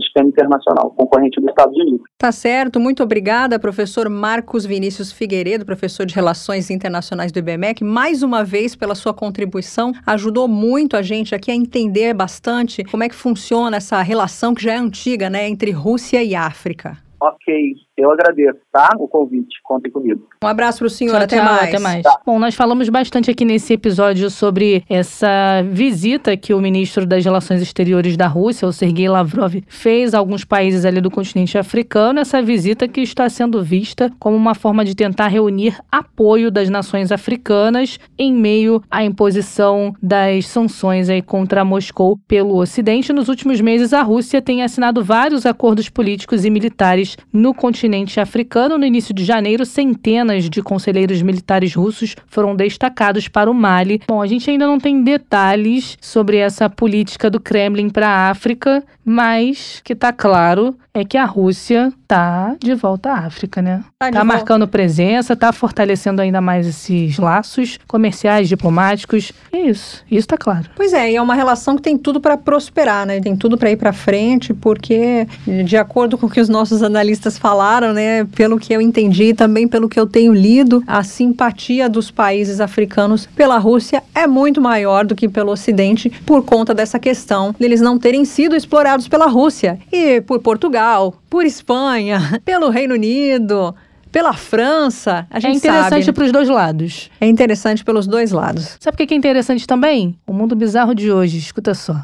[0.02, 2.02] sistema internacional, concorrente dos Estados Unidos.
[2.18, 8.24] Tá certo, muito obrigada, professor Marcos Vinícius Figueiredo, professor de Relações Internacionais do IBMEC, mais
[8.24, 13.10] uma vez pela sua contribuição, ajudou muito a gente aqui a entender bastante como é
[13.10, 16.98] que funciona essa relação que já é antiga, né, entre Rússia e África.
[17.22, 18.90] Ok, eu agradeço, tá?
[19.00, 19.56] O convite.
[19.64, 20.28] Contem comigo.
[20.44, 21.14] Um abraço para o senhor.
[21.14, 21.70] Tchau, até tchau, mais.
[21.70, 22.04] Até mais.
[22.04, 22.20] Tá.
[22.26, 27.62] Bom, nós falamos bastante aqui nesse episódio sobre essa visita que o ministro das Relações
[27.62, 32.20] Exteriores da Rússia, o Sergei Lavrov, fez a alguns países ali do continente africano.
[32.20, 37.14] Essa visita que está sendo vista como uma forma de tentar reunir apoio das nações
[37.14, 43.14] africanas em meio à imposição das sanções aí contra Moscou pelo Ocidente.
[43.14, 47.85] Nos últimos meses, a Rússia tem assinado vários acordos políticos e militares no continente
[48.20, 48.78] africano.
[48.78, 54.02] No início de janeiro, centenas de conselheiros militares russos foram destacados para o Mali.
[54.08, 58.84] Bom, a gente ainda não tem detalhes sobre essa política do Kremlin para a África,
[59.04, 63.84] mas que está claro é que a Rússia tá de volta à África, né?
[64.00, 69.32] Tá, tá marcando presença, tá fortalecendo ainda mais esses laços comerciais, diplomáticos.
[69.52, 70.70] É isso, isso tá claro.
[70.76, 73.20] Pois é, e é uma relação que tem tudo para prosperar, né?
[73.20, 75.28] Tem tudo para ir para frente, porque
[75.66, 79.68] de acordo com o que os nossos analistas falaram, né, pelo que eu entendi, também
[79.68, 85.06] pelo que eu tenho lido, a simpatia dos países africanos pela Rússia é muito maior
[85.06, 89.80] do que pelo Ocidente por conta dessa questão deles não terem sido explorados pela Rússia
[89.92, 91.95] e por Portugal, por Espanha,
[92.44, 93.76] pelo Reino Unido,
[94.12, 95.28] pela França.
[95.30, 97.10] A gente é interessante para os dois lados.
[97.20, 98.78] É interessante pelos dois lados.
[98.80, 100.18] Sabe o que é interessante também?
[100.26, 101.38] O mundo bizarro de hoje.
[101.38, 101.96] Escuta só.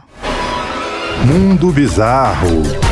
[1.25, 2.90] Mundo bizarro.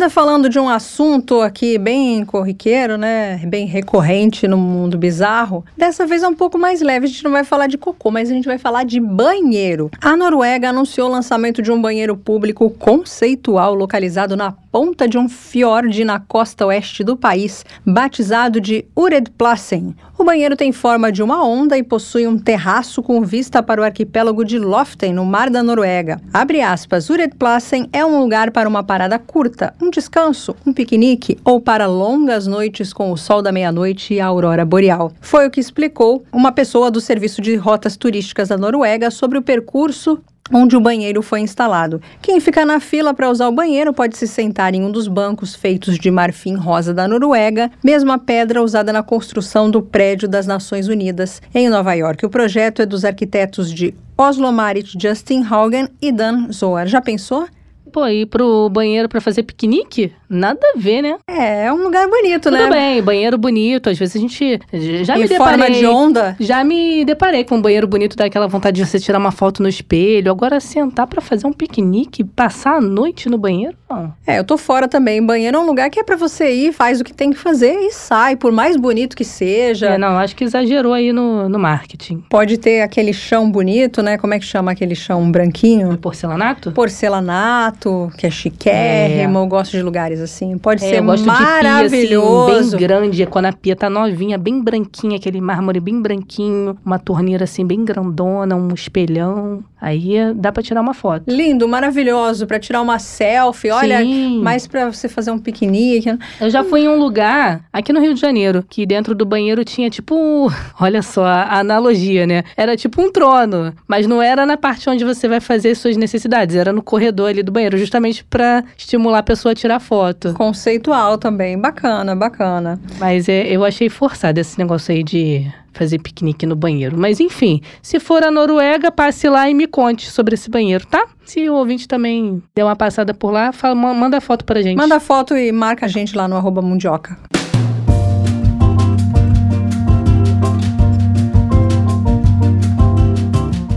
[0.00, 3.36] Ainda falando de um assunto aqui bem corriqueiro, né?
[3.46, 5.62] Bem recorrente no mundo bizarro.
[5.76, 7.04] Dessa vez é um pouco mais leve.
[7.04, 9.90] A gente não vai falar de cocô, mas a gente vai falar de banheiro.
[10.00, 15.28] A Noruega anunciou o lançamento de um banheiro público conceitual localizado na ponta de um
[15.28, 19.94] fiord na costa oeste do país, batizado de Uredplassen.
[20.16, 23.84] O banheiro tem forma de uma onda e possui um terraço com vista para o
[23.84, 26.20] arquipélago de Loften, no mar da Noruega.
[26.32, 31.60] Abre aspas, Uredplassen é um lugar para uma parada curta, um descanso, um piquenique ou
[31.60, 35.12] para longas noites com o sol da meia-noite e a aurora boreal.
[35.20, 39.42] Foi o que explicou uma pessoa do Serviço de Rotas Turísticas da Noruega sobre o
[39.42, 40.22] percurso
[40.52, 42.00] onde o banheiro foi instalado.
[42.20, 45.54] Quem fica na fila para usar o banheiro pode se sentar em um dos bancos
[45.54, 50.88] feitos de marfim rosa da Noruega, mesma pedra usada na construção do prédio das Nações
[50.88, 52.24] Unidas em Nova York.
[52.26, 56.86] O projeto é dos arquitetos de Oslo Marit Justin Haugen e Dan Zoar.
[56.86, 57.46] Já pensou?
[57.92, 60.12] Pô, ir pro banheiro para fazer piquenique?
[60.30, 61.16] Nada a ver, né?
[61.28, 62.62] É, é um lugar bonito, Tudo né?
[62.62, 63.90] Tudo bem, banheiro bonito.
[63.90, 64.60] Às vezes a gente
[65.02, 65.58] já em me deparei.
[65.58, 66.36] forma de onda?
[66.38, 69.68] Já me deparei com um banheiro bonito, daquela vontade de você tirar uma foto no
[69.68, 70.30] espelho.
[70.30, 74.14] Agora, sentar para fazer um piquenique, passar a noite no banheiro, não.
[74.24, 75.24] É, eu tô fora também.
[75.24, 77.72] Banheiro é um lugar que é para você ir, faz o que tem que fazer
[77.72, 79.90] e sai, por mais bonito que seja.
[79.90, 82.24] É, não, acho que exagerou aí no, no marketing.
[82.30, 84.16] Pode ter aquele chão bonito, né?
[84.16, 85.98] Como é que chama aquele chão branquinho?
[85.98, 86.70] Porcelanato?
[86.70, 89.38] Porcelanato, que é chiquérrimo.
[89.38, 89.42] É.
[89.42, 90.58] Eu gosto de lugares assim.
[90.58, 91.96] Pode é, ser eu gosto maravilhoso.
[91.96, 96.00] De pia, assim, bem grande, quando a pia tá novinha, bem branquinha, aquele mármore bem
[96.00, 99.64] branquinho, uma torneira assim bem grandona, um espelhão.
[99.80, 101.24] Aí dá para tirar uma foto.
[101.26, 103.70] Lindo, maravilhoso, para tirar uma selfie.
[103.70, 104.40] Olha, Sim.
[104.42, 106.10] mais para você fazer um piquenique.
[106.40, 109.64] Eu já fui em um lugar aqui no Rio de Janeiro que dentro do banheiro
[109.64, 110.50] tinha tipo,
[110.80, 112.42] olha só a analogia, né?
[112.56, 116.56] Era tipo um trono, mas não era na parte onde você vai fazer suas necessidades,
[116.56, 120.34] era no corredor ali do banheiro, justamente para estimular a pessoa a tirar foto.
[120.34, 122.80] Conceitual também, bacana, bacana.
[122.98, 126.96] Mas é, eu achei forçado esse negócio aí de fazer piquenique no banheiro.
[126.98, 131.06] Mas enfim, se for a Noruega, passe lá e me conte sobre esse banheiro, tá?
[131.24, 134.76] Se o ouvinte também der uma passada por lá, fala, manda foto pra gente.
[134.76, 137.16] Manda foto e marca a gente lá no arroba mundioca.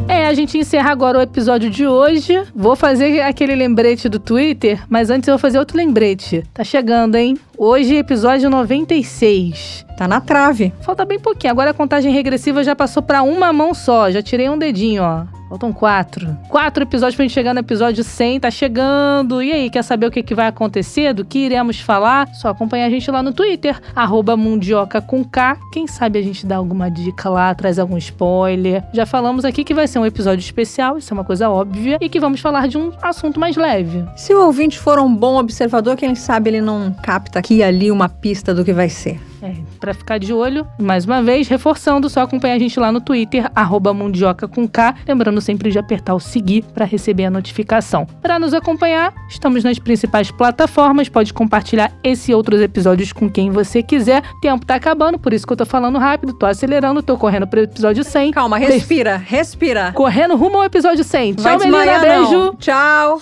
[0.07, 4.81] É, a gente encerrar agora o episódio de hoje, vou fazer aquele lembrete do Twitter,
[4.89, 6.43] mas antes eu vou fazer outro lembrete.
[6.53, 7.37] Tá chegando, hein?
[7.57, 9.85] Hoje, episódio 96.
[9.95, 10.73] Tá na trave.
[10.81, 11.51] Falta bem pouquinho.
[11.51, 14.09] Agora a contagem regressiva já passou para uma mão só.
[14.09, 15.25] Já tirei um dedinho, ó.
[15.53, 16.35] Faltam quatro.
[16.49, 18.39] Quatro episódios pra gente chegar no episódio 100.
[18.39, 19.39] Tá chegando.
[19.39, 21.13] E aí, quer saber o que, que vai acontecer?
[21.13, 22.27] Do que iremos falar?
[22.33, 23.79] Só acompanhar a gente lá no Twitter.
[23.95, 25.55] Arroba Mundioca com K.
[25.71, 28.83] Quem sabe a gente dá alguma dica lá, traz algum spoiler.
[28.93, 30.97] Já falamos aqui que vai ser um episódio especial.
[30.97, 31.99] Isso é uma coisa óbvia.
[32.01, 34.03] E que vamos falar de um assunto mais leve.
[34.15, 37.91] Se o ouvinte for um bom observador, quem sabe ele não capta aqui e ali
[37.91, 39.19] uma pista do que vai ser.
[39.41, 43.01] É, pra ficar de olho, mais uma vez, reforçando, só acompanhar a gente lá no
[43.01, 48.07] Twitter, arroba Mundioca com K, lembrando sempre de apertar o seguir para receber a notificação.
[48.21, 53.51] Para nos acompanhar, estamos nas principais plataformas, pode compartilhar esse e outros episódios com quem
[53.51, 54.23] você quiser.
[54.41, 57.59] Tempo tá acabando, por isso que eu tô falando rápido, tô acelerando, tô correndo pro
[57.59, 58.31] episódio 100.
[58.31, 59.91] Calma, respira, respira.
[59.91, 61.33] Correndo rumo ao episódio 100.
[61.33, 62.31] Vai Tchau, Melina, desmaiar, beijo.
[62.31, 62.55] não.
[62.55, 63.21] Tchau.